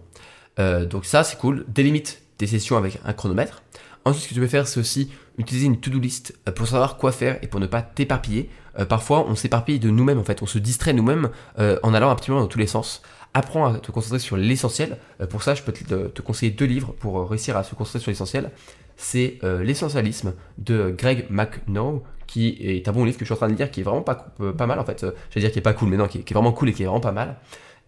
donc 0.56 1.04
ça, 1.04 1.24
c'est 1.24 1.36
cool. 1.36 1.64
Délimite 1.66 2.22
des 2.38 2.46
sessions 2.46 2.76
avec 2.76 2.98
un 3.04 3.12
chronomètre. 3.12 3.62
Ensuite, 4.04 4.24
ce 4.24 4.28
que 4.28 4.34
tu 4.34 4.40
peux 4.40 4.46
faire, 4.46 4.66
c'est 4.66 4.80
aussi 4.80 5.10
utiliser 5.38 5.66
une 5.66 5.80
to-do 5.80 5.98
list 5.98 6.34
euh, 6.48 6.52
pour 6.52 6.66
savoir 6.66 6.96
quoi 6.96 7.12
faire 7.12 7.38
et 7.42 7.46
pour 7.46 7.60
ne 7.60 7.66
pas 7.66 7.82
t'éparpiller. 7.82 8.48
Euh, 8.78 8.84
parfois, 8.84 9.26
on 9.28 9.34
s'éparpille 9.34 9.78
de 9.78 9.90
nous-mêmes, 9.90 10.18
en 10.18 10.24
fait, 10.24 10.42
on 10.42 10.46
se 10.46 10.58
distrait 10.58 10.92
nous-mêmes 10.92 11.30
euh, 11.58 11.78
en 11.82 11.94
allant 11.94 12.10
un 12.10 12.14
petit 12.14 12.30
peu 12.30 12.36
dans 12.36 12.46
tous 12.46 12.58
les 12.58 12.66
sens. 12.66 13.02
Apprends 13.34 13.66
à 13.66 13.78
te 13.78 13.92
concentrer 13.92 14.18
sur 14.18 14.36
l'essentiel. 14.36 14.96
pour 15.28 15.42
ça, 15.42 15.54
je 15.54 15.62
peux 15.62 15.72
te, 15.72 16.22
conseiller 16.22 16.50
deux 16.50 16.64
livres 16.64 16.94
pour 16.98 17.28
réussir 17.28 17.56
à 17.56 17.62
se 17.62 17.74
concentrer 17.74 18.00
sur 18.00 18.10
l'essentiel. 18.10 18.50
C'est 18.96 19.38
L'essentialisme 19.42 20.32
de 20.56 20.94
Greg 20.96 21.26
McNow, 21.28 22.02
qui 22.26 22.56
est 22.58 22.88
un 22.88 22.92
bon 22.92 23.04
livre 23.04 23.18
que 23.18 23.24
je 23.24 23.26
suis 23.26 23.34
en 23.34 23.36
train 23.36 23.48
de 23.48 23.54
lire, 23.54 23.70
qui 23.70 23.80
est 23.80 23.82
vraiment 23.82 24.00
pas, 24.00 24.34
pas 24.56 24.66
mal 24.66 24.78
en 24.78 24.84
fait. 24.84 25.04
Je 25.28 25.34
vais 25.34 25.40
dire 25.42 25.52
qui 25.52 25.58
est 25.58 25.62
pas 25.62 25.74
cool, 25.74 25.90
mais 25.90 25.98
non, 25.98 26.08
qui 26.08 26.18
est, 26.18 26.32
vraiment 26.32 26.52
cool 26.52 26.70
et 26.70 26.72
qui 26.72 26.82
est 26.82 26.86
vraiment 26.86 27.00
pas 27.00 27.12
mal. 27.12 27.36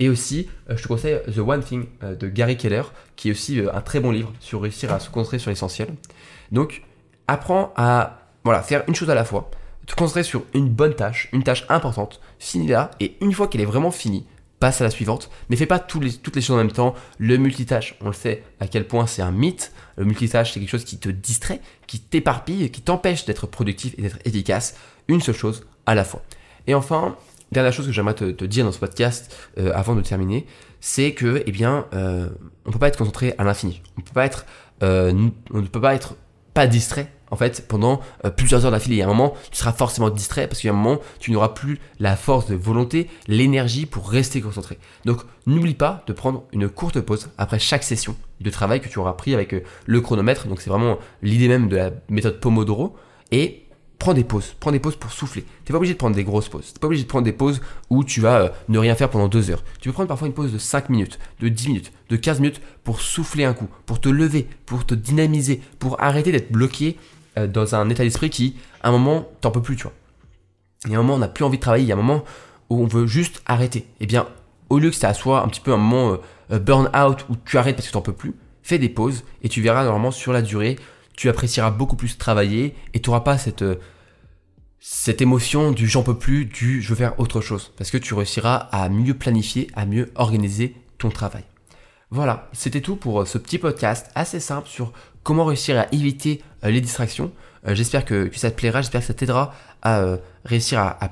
Et 0.00 0.08
aussi, 0.08 0.48
je 0.68 0.82
te 0.82 0.88
conseille 0.88 1.20
The 1.32 1.38
One 1.38 1.62
Thing 1.62 1.86
de 2.02 2.28
Gary 2.28 2.56
Keller, 2.56 2.82
qui 3.16 3.28
est 3.28 3.32
aussi 3.32 3.60
un 3.72 3.80
très 3.82 4.00
bon 4.00 4.10
livre 4.10 4.32
sur 4.40 4.62
réussir 4.62 4.92
à 4.92 4.98
se 4.98 5.10
concentrer 5.10 5.38
sur 5.38 5.50
l'essentiel. 5.50 5.88
Donc, 6.50 6.82
apprends 7.28 7.72
à 7.76 8.20
voilà, 8.42 8.62
faire 8.62 8.82
une 8.88 8.94
chose 8.94 9.10
à 9.10 9.14
la 9.14 9.24
fois, 9.24 9.50
te 9.86 9.94
concentrer 9.94 10.22
sur 10.22 10.42
une 10.54 10.68
bonne 10.68 10.94
tâche, 10.94 11.28
une 11.32 11.42
tâche 11.42 11.66
importante, 11.68 12.20
finis-la, 12.38 12.90
et 13.00 13.16
une 13.20 13.32
fois 13.32 13.48
qu'elle 13.48 13.60
est 13.60 13.66
vraiment 13.66 13.90
finie, 13.90 14.26
passe 14.58 14.80
à 14.80 14.84
la 14.84 14.90
suivante, 14.90 15.30
mais 15.48 15.56
fais 15.56 15.66
pas 15.66 15.78
toutes 15.78 16.04
les, 16.04 16.12
toutes 16.12 16.36
les 16.36 16.42
choses 16.42 16.54
en 16.54 16.58
même 16.58 16.70
temps. 16.70 16.94
Le 17.18 17.38
multitâche, 17.38 17.96
on 18.02 18.08
le 18.08 18.12
sait 18.12 18.44
à 18.60 18.68
quel 18.68 18.86
point 18.86 19.06
c'est 19.06 19.22
un 19.22 19.32
mythe. 19.32 19.72
Le 19.96 20.04
multitâche, 20.04 20.52
c'est 20.52 20.60
quelque 20.60 20.70
chose 20.70 20.84
qui 20.84 20.98
te 20.98 21.08
distrait, 21.08 21.60
qui 21.86 21.98
t'éparpille, 21.98 22.70
qui 22.70 22.82
t'empêche 22.82 23.24
d'être 23.24 23.46
productif 23.46 23.94
et 23.98 24.02
d'être 24.02 24.18
efficace. 24.24 24.76
Une 25.08 25.22
seule 25.22 25.34
chose 25.34 25.66
à 25.86 25.94
la 25.94 26.04
fois. 26.04 26.22
Et 26.66 26.74
enfin, 26.74 27.16
dernière 27.52 27.72
chose 27.72 27.86
que 27.86 27.92
j'aimerais 27.92 28.14
te, 28.14 28.44
dire 28.44 28.64
dans 28.64 28.72
ce 28.72 28.78
podcast 28.78 29.34
euh, 29.58 29.72
avant 29.74 29.94
de 29.94 30.02
terminer, 30.02 30.46
c'est 30.80 31.12
que, 31.12 31.42
eh 31.46 31.52
bien, 31.52 31.86
euh, 31.94 32.28
on 32.64 32.70
peut 32.70 32.78
pas 32.78 32.88
être 32.88 32.98
concentré 32.98 33.34
à 33.38 33.44
l'infini. 33.44 33.82
On 33.98 34.20
euh, 34.82 35.28
on 35.52 35.60
ne 35.60 35.66
peut 35.66 35.80
pas 35.80 35.94
être 35.94 36.14
pas 36.54 36.66
distrait 36.66 37.12
en 37.32 37.36
fait, 37.36 37.68
pendant 37.68 38.00
plusieurs 38.36 38.64
heures 38.64 38.72
d'affilée. 38.72 38.96
Il 38.96 38.98
y 38.98 39.02
a 39.02 39.04
un 39.04 39.08
moment, 39.08 39.34
tu 39.52 39.58
seras 39.58 39.72
forcément 39.72 40.10
distrait 40.10 40.48
parce 40.48 40.60
qu'il 40.60 40.66
y 40.66 40.70
a 40.72 40.74
un 40.74 40.76
moment, 40.76 40.98
tu 41.20 41.30
n'auras 41.30 41.50
plus 41.50 41.78
la 42.00 42.16
force 42.16 42.48
de 42.48 42.56
volonté, 42.56 43.08
l'énergie 43.28 43.86
pour 43.86 44.10
rester 44.10 44.40
concentré. 44.40 44.78
Donc, 45.04 45.20
n'oublie 45.46 45.74
pas 45.74 46.02
de 46.08 46.12
prendre 46.12 46.42
une 46.50 46.68
courte 46.68 47.00
pause 47.00 47.28
après 47.38 47.60
chaque 47.60 47.84
session 47.84 48.16
de 48.40 48.50
travail 48.50 48.80
que 48.80 48.88
tu 48.88 48.98
auras 48.98 49.12
pris 49.12 49.32
avec 49.32 49.54
le 49.86 50.00
chronomètre. 50.00 50.48
Donc, 50.48 50.60
c'est 50.60 50.70
vraiment 50.70 50.98
l'idée 51.22 51.46
même 51.46 51.68
de 51.68 51.76
la 51.76 51.92
méthode 52.08 52.40
Pomodoro. 52.40 52.96
Et 53.30 53.62
prends 54.00 54.14
des 54.14 54.24
pauses, 54.24 54.56
prends 54.58 54.72
des 54.72 54.80
pauses 54.80 54.96
pour 54.96 55.12
souffler. 55.12 55.44
T'es 55.64 55.72
pas 55.72 55.76
obligé 55.76 55.92
de 55.92 55.98
prendre 55.98 56.16
des 56.16 56.24
grosses 56.24 56.48
pauses. 56.48 56.72
T'es 56.72 56.80
pas 56.80 56.86
obligé 56.86 57.04
de 57.04 57.08
prendre 57.08 57.24
des 57.24 57.32
pauses 57.32 57.60
où 57.90 58.02
tu 58.02 58.20
vas 58.20 58.40
euh, 58.40 58.48
ne 58.68 58.78
rien 58.78 58.96
faire 58.96 59.10
pendant 59.10 59.28
deux 59.28 59.50
heures. 59.50 59.62
Tu 59.78 59.88
peux 59.88 59.92
prendre 59.92 60.08
parfois 60.08 60.26
une 60.26 60.32
pause 60.32 60.52
de 60.52 60.58
5 60.58 60.88
minutes, 60.88 61.18
de 61.38 61.48
10 61.48 61.68
minutes, 61.68 61.92
de 62.08 62.16
15 62.16 62.40
minutes 62.40 62.62
pour 62.82 63.02
souffler 63.02 63.44
un 63.44 63.52
coup, 63.52 63.68
pour 63.84 64.00
te 64.00 64.08
lever, 64.08 64.48
pour 64.64 64.86
te 64.86 64.94
dynamiser, 64.94 65.60
pour 65.78 66.02
arrêter 66.02 66.32
d'être 66.32 66.50
bloqué 66.50 66.96
euh, 67.38 67.46
dans 67.46 67.74
un 67.74 67.88
état 67.90 68.02
d'esprit 68.02 68.30
qui, 68.30 68.56
à 68.82 68.88
un 68.88 68.92
moment, 68.92 69.28
t'en 69.42 69.50
peux 69.50 69.62
plus, 69.62 69.76
tu 69.76 69.82
vois. 69.82 69.92
Il 70.86 70.92
y 70.92 70.94
a 70.94 70.98
un 70.98 71.02
moment, 71.02 71.16
on 71.16 71.18
n'a 71.18 71.28
plus 71.28 71.44
envie 71.44 71.58
de 71.58 71.62
travailler, 71.62 71.84
il 71.84 71.88
y 71.88 71.92
a 71.92 71.94
un 71.94 71.98
moment 71.98 72.24
où 72.70 72.82
on 72.82 72.86
veut 72.86 73.06
juste 73.06 73.42
arrêter. 73.44 73.86
Eh 74.00 74.06
bien, 74.06 74.26
au 74.70 74.78
lieu 74.78 74.88
que 74.88 74.96
ça 74.96 75.12
soit 75.12 75.42
un 75.42 75.48
petit 75.48 75.60
peu 75.60 75.74
un 75.74 75.76
moment 75.76 76.16
euh, 76.50 76.58
burn 76.58 76.88
out 76.96 77.26
où 77.28 77.36
tu 77.44 77.58
arrêtes 77.58 77.76
parce 77.76 77.86
que 77.86 77.92
t'en 77.92 78.00
peux 78.00 78.14
plus, 78.14 78.34
fais 78.62 78.78
des 78.78 78.88
pauses 78.88 79.24
et 79.42 79.50
tu 79.50 79.60
verras 79.60 79.84
normalement 79.84 80.10
sur 80.10 80.32
la 80.32 80.40
durée, 80.40 80.76
tu 81.20 81.28
apprécieras 81.28 81.70
beaucoup 81.70 81.96
plus 81.96 82.16
travailler 82.16 82.74
et 82.94 83.00
tu 83.00 83.10
n'auras 83.10 83.20
pas 83.20 83.36
cette, 83.36 83.60
euh, 83.60 83.78
cette 84.78 85.20
émotion 85.20 85.70
du 85.70 85.86
j'en 85.86 86.02
peux 86.02 86.16
plus, 86.16 86.46
du 86.46 86.80
je 86.80 86.88
veux 86.88 86.94
faire 86.94 87.20
autre 87.20 87.42
chose. 87.42 87.74
Parce 87.76 87.90
que 87.90 87.98
tu 87.98 88.14
réussiras 88.14 88.54
à 88.56 88.88
mieux 88.88 89.12
planifier, 89.12 89.68
à 89.74 89.84
mieux 89.84 90.10
organiser 90.14 90.74
ton 90.96 91.10
travail. 91.10 91.44
Voilà, 92.08 92.48
c'était 92.54 92.80
tout 92.80 92.96
pour 92.96 93.26
ce 93.26 93.36
petit 93.36 93.58
podcast 93.58 94.10
assez 94.14 94.40
simple 94.40 94.66
sur 94.66 94.94
comment 95.22 95.44
réussir 95.44 95.78
à 95.78 95.92
éviter 95.92 96.40
euh, 96.64 96.70
les 96.70 96.80
distractions. 96.80 97.32
Euh, 97.66 97.74
j'espère 97.74 98.06
que, 98.06 98.30
ça 98.34 98.50
te 98.50 98.56
plaira, 98.56 98.80
j'espère 98.80 99.02
que 99.02 99.06
ça 99.06 99.12
t'aidera 99.12 99.54
à 99.82 100.00
euh, 100.00 100.16
réussir 100.46 100.80
à 100.80 101.10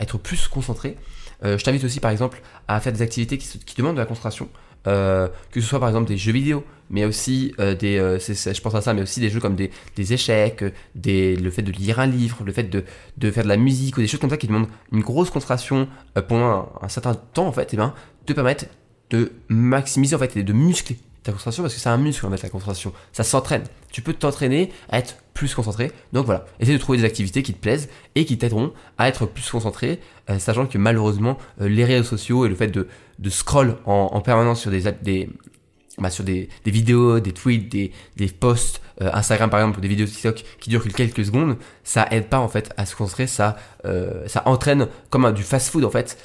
être 0.00 0.16
plus 0.16 0.48
concentré. 0.48 0.96
je 1.42 1.62
t'invite 1.62 1.84
aussi 1.84 2.00
par 2.00 2.10
exemple 2.10 2.40
à 2.68 2.80
faire 2.80 2.94
des 2.94 3.02
activités 3.02 3.36
qui, 3.36 3.76
demandent 3.76 3.96
de 3.96 4.00
la 4.00 4.06
concentration. 4.06 4.48
Que 4.84 5.30
ce 5.54 5.60
soit 5.60 5.80
par 5.80 5.88
exemple 5.88 6.08
des 6.08 6.16
jeux 6.16 6.32
vidéo, 6.32 6.64
mais 6.90 7.04
aussi 7.04 7.54
des, 7.58 7.96
je 7.98 8.60
pense 8.60 8.74
à 8.74 8.80
ça, 8.80 8.94
mais 8.94 9.02
aussi 9.02 9.20
des 9.20 9.30
jeux 9.30 9.40
comme 9.40 9.56
des, 9.56 10.12
échecs, 10.12 10.62
le 10.94 11.50
fait 11.50 11.62
de 11.62 11.72
lire 11.72 12.00
un 12.00 12.06
livre, 12.06 12.42
le 12.44 12.52
fait 12.52 12.64
de, 12.64 13.30
faire 13.30 13.44
de 13.44 13.48
la 13.48 13.56
musique 13.56 13.96
ou 13.96 14.00
des 14.00 14.06
choses 14.06 14.20
comme 14.20 14.30
ça 14.30 14.36
qui 14.36 14.46
demandent 14.46 14.68
une 14.92 15.00
grosse 15.00 15.30
concentration 15.30 15.88
pendant 16.28 16.72
un, 16.80 16.88
certain 16.88 17.14
temps 17.14 17.46
en 17.46 17.52
fait, 17.52 17.70
eh 17.72 17.76
ben, 17.76 17.94
te 18.26 18.32
permettent 18.32 18.68
de 19.10 19.32
maximiser 19.48 20.16
en 20.16 20.18
fait 20.18 20.36
et 20.36 20.42
de 20.42 20.52
muscler 20.52 20.98
ta 21.22 21.32
concentration 21.32 21.62
parce 21.62 21.74
que 21.74 21.80
c'est 21.80 21.88
un 21.88 21.98
muscle 21.98 22.26
en 22.26 22.30
fait 22.30 22.42
la 22.42 22.48
concentration. 22.48 22.92
Ça 23.12 23.22
s'entraîne. 23.22 23.62
Tu 23.90 24.02
peux 24.02 24.12
t'entraîner 24.12 24.72
à 24.88 24.98
être 24.98 25.16
plus 25.34 25.54
concentré. 25.54 25.92
Donc 26.12 26.26
voilà, 26.26 26.46
essaie 26.60 26.72
de 26.72 26.78
trouver 26.78 26.98
des 26.98 27.04
activités 27.04 27.42
qui 27.42 27.54
te 27.54 27.60
plaisent 27.60 27.88
et 28.14 28.24
qui 28.24 28.38
t'aideront 28.38 28.72
à 28.98 29.08
être 29.08 29.26
plus 29.26 29.48
concentré, 29.48 30.00
euh, 30.30 30.38
sachant 30.38 30.66
que 30.66 30.78
malheureusement 30.78 31.38
euh, 31.60 31.68
les 31.68 31.84
réseaux 31.84 32.04
sociaux 32.04 32.44
et 32.44 32.48
le 32.48 32.54
fait 32.54 32.68
de, 32.68 32.88
de 33.22 33.30
scroll 33.30 33.76
en, 33.86 34.20
permanence 34.20 34.60
sur 34.60 34.70
des, 34.70 34.90
des 35.02 35.30
bah, 35.98 36.10
sur 36.10 36.24
des, 36.24 36.48
vidéos, 36.64 37.20
des 37.20 37.32
tweets, 37.32 37.70
des, 37.70 38.28
posts 38.28 38.80
euh, 39.00 39.10
Instagram 39.12 39.50
par 39.50 39.60
exemple, 39.60 39.78
ou 39.78 39.80
des 39.80 39.88
vidéos 39.88 40.06
TikTok 40.06 40.42
qui 40.58 40.70
durent 40.70 40.82
que 40.82 40.88
quelques 40.88 41.24
secondes, 41.24 41.56
ça 41.84 42.06
aide 42.10 42.26
pas 42.26 42.38
en 42.38 42.48
fait 42.48 42.72
à 42.76 42.86
se 42.86 42.96
concentrer, 42.96 43.26
ça, 43.26 43.56
ça 44.26 44.42
entraîne 44.46 44.88
comme 45.10 45.32
du 45.32 45.42
fast-food 45.42 45.84
en 45.84 45.90
fait 45.90 46.18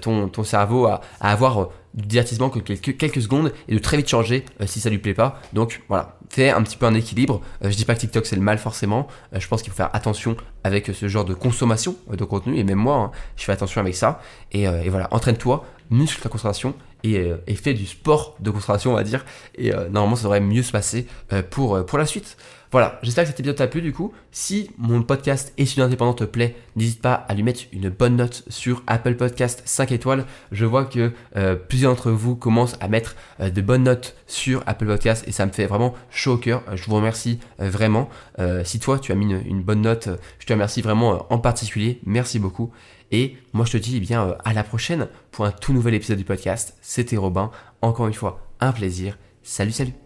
ton, 0.00 0.28
ton 0.28 0.44
cerveau 0.44 0.86
à 0.86 1.00
avoir 1.20 1.70
du 1.94 2.06
divertissement 2.06 2.48
que 2.48 2.58
quelques, 2.58 3.22
secondes 3.22 3.52
et 3.68 3.74
de 3.74 3.78
très 3.78 3.96
vite 3.96 4.08
changer 4.08 4.44
euh, 4.60 4.66
si 4.66 4.80
ça 4.80 4.90
lui 4.90 4.98
plaît 4.98 5.14
pas. 5.14 5.40
Donc 5.52 5.82
voilà, 5.88 6.16
fais 6.30 6.50
un 6.50 6.62
petit 6.62 6.76
peu 6.76 6.86
un 6.86 6.94
équilibre. 6.94 7.40
Euh, 7.64 7.70
je 7.70 7.76
dis 7.76 7.84
pas 7.84 7.94
que 7.94 8.00
TikTok 8.00 8.26
c'est 8.26 8.36
le 8.36 8.42
mal 8.42 8.58
forcément. 8.58 9.08
Euh, 9.34 9.40
je 9.40 9.48
pense 9.48 9.62
qu'il 9.62 9.70
faut 9.70 9.76
faire 9.76 9.90
attention 9.92 10.36
avec 10.64 10.86
ce 10.86 11.08
genre 11.08 11.24
de 11.24 11.34
consommation 11.34 11.96
de 12.10 12.24
contenu. 12.24 12.56
Et 12.58 12.64
même 12.64 12.78
moi, 12.78 12.96
hein, 12.96 13.10
je 13.36 13.44
fais 13.44 13.52
attention 13.52 13.80
avec 13.80 13.94
ça. 13.94 14.20
Et, 14.52 14.66
voilà, 14.88 15.08
entraîne-toi, 15.10 15.64
muscle 15.90 16.22
ta 16.22 16.28
concentration 16.28 16.74
et, 17.04 17.32
et, 17.46 17.54
fais 17.56 17.74
du 17.74 17.84
sport 17.84 18.36
de 18.38 18.50
concentration, 18.50 18.92
on 18.92 18.94
va 18.94 19.02
dire. 19.02 19.24
Et 19.56 19.72
normalement, 19.90 20.14
ça 20.14 20.22
devrait 20.22 20.40
mieux 20.40 20.62
se 20.62 20.70
passer 20.70 21.06
pour, 21.50 21.84
pour 21.84 21.98
la 21.98 22.06
suite. 22.06 22.36
Voilà, 22.72 22.98
j'espère 23.02 23.24
que 23.24 23.28
cet 23.28 23.38
épisode 23.38 23.56
t'a 23.56 23.66
plu 23.66 23.82
du 23.82 23.92
coup. 23.92 24.14
Si 24.30 24.70
mon 24.78 25.02
podcast 25.02 25.52
Étudiant 25.58 25.84
indépendant 25.84 26.14
te 26.14 26.24
plaît, 26.24 26.56
n'hésite 26.74 27.02
pas 27.02 27.12
à 27.12 27.34
lui 27.34 27.42
mettre 27.42 27.60
une 27.70 27.90
bonne 27.90 28.16
note 28.16 28.44
sur 28.48 28.82
Apple 28.86 29.14
Podcast 29.14 29.60
5 29.66 29.92
étoiles. 29.92 30.24
Je 30.52 30.64
vois 30.64 30.86
que 30.86 31.12
euh, 31.36 31.54
plusieurs 31.54 31.92
d'entre 31.92 32.10
vous 32.10 32.34
commencent 32.34 32.78
à 32.80 32.88
mettre 32.88 33.14
euh, 33.40 33.50
de 33.50 33.60
bonnes 33.60 33.82
notes 33.82 34.16
sur 34.26 34.62
Apple 34.66 34.86
Podcast 34.86 35.22
et 35.28 35.32
ça 35.32 35.44
me 35.44 35.52
fait 35.52 35.66
vraiment 35.66 35.92
chaud 36.08 36.32
au 36.32 36.36
cœur. 36.38 36.62
Je 36.74 36.86
vous 36.86 36.96
remercie 36.96 37.40
euh, 37.60 37.68
vraiment. 37.68 38.08
si 38.64 38.80
toi 38.80 38.98
tu 38.98 39.12
as 39.12 39.16
mis 39.16 39.30
une, 39.30 39.62
bonne 39.62 39.82
note, 39.82 40.08
je 40.38 40.46
te 40.46 40.52
remercie 40.54 40.80
vraiment 40.80 41.30
en 41.30 41.38
particulier. 41.38 42.00
Merci 42.06 42.38
beaucoup. 42.38 42.72
Et 43.10 43.36
moi 43.52 43.66
je 43.66 43.72
te 43.72 43.76
dis 43.76 43.98
eh 43.98 44.00
bien 44.00 44.34
à 44.46 44.54
la 44.54 44.64
prochaine 44.64 45.08
pour 45.30 45.44
un 45.44 45.50
tout 45.50 45.74
nouvel 45.74 45.92
épisode 45.92 46.16
du 46.16 46.24
podcast. 46.24 46.78
C'était 46.80 47.18
Robin. 47.18 47.50
Encore 47.82 48.06
une 48.06 48.14
fois, 48.14 48.40
un 48.60 48.72
plaisir. 48.72 49.18
Salut 49.42 49.72
salut 49.72 50.01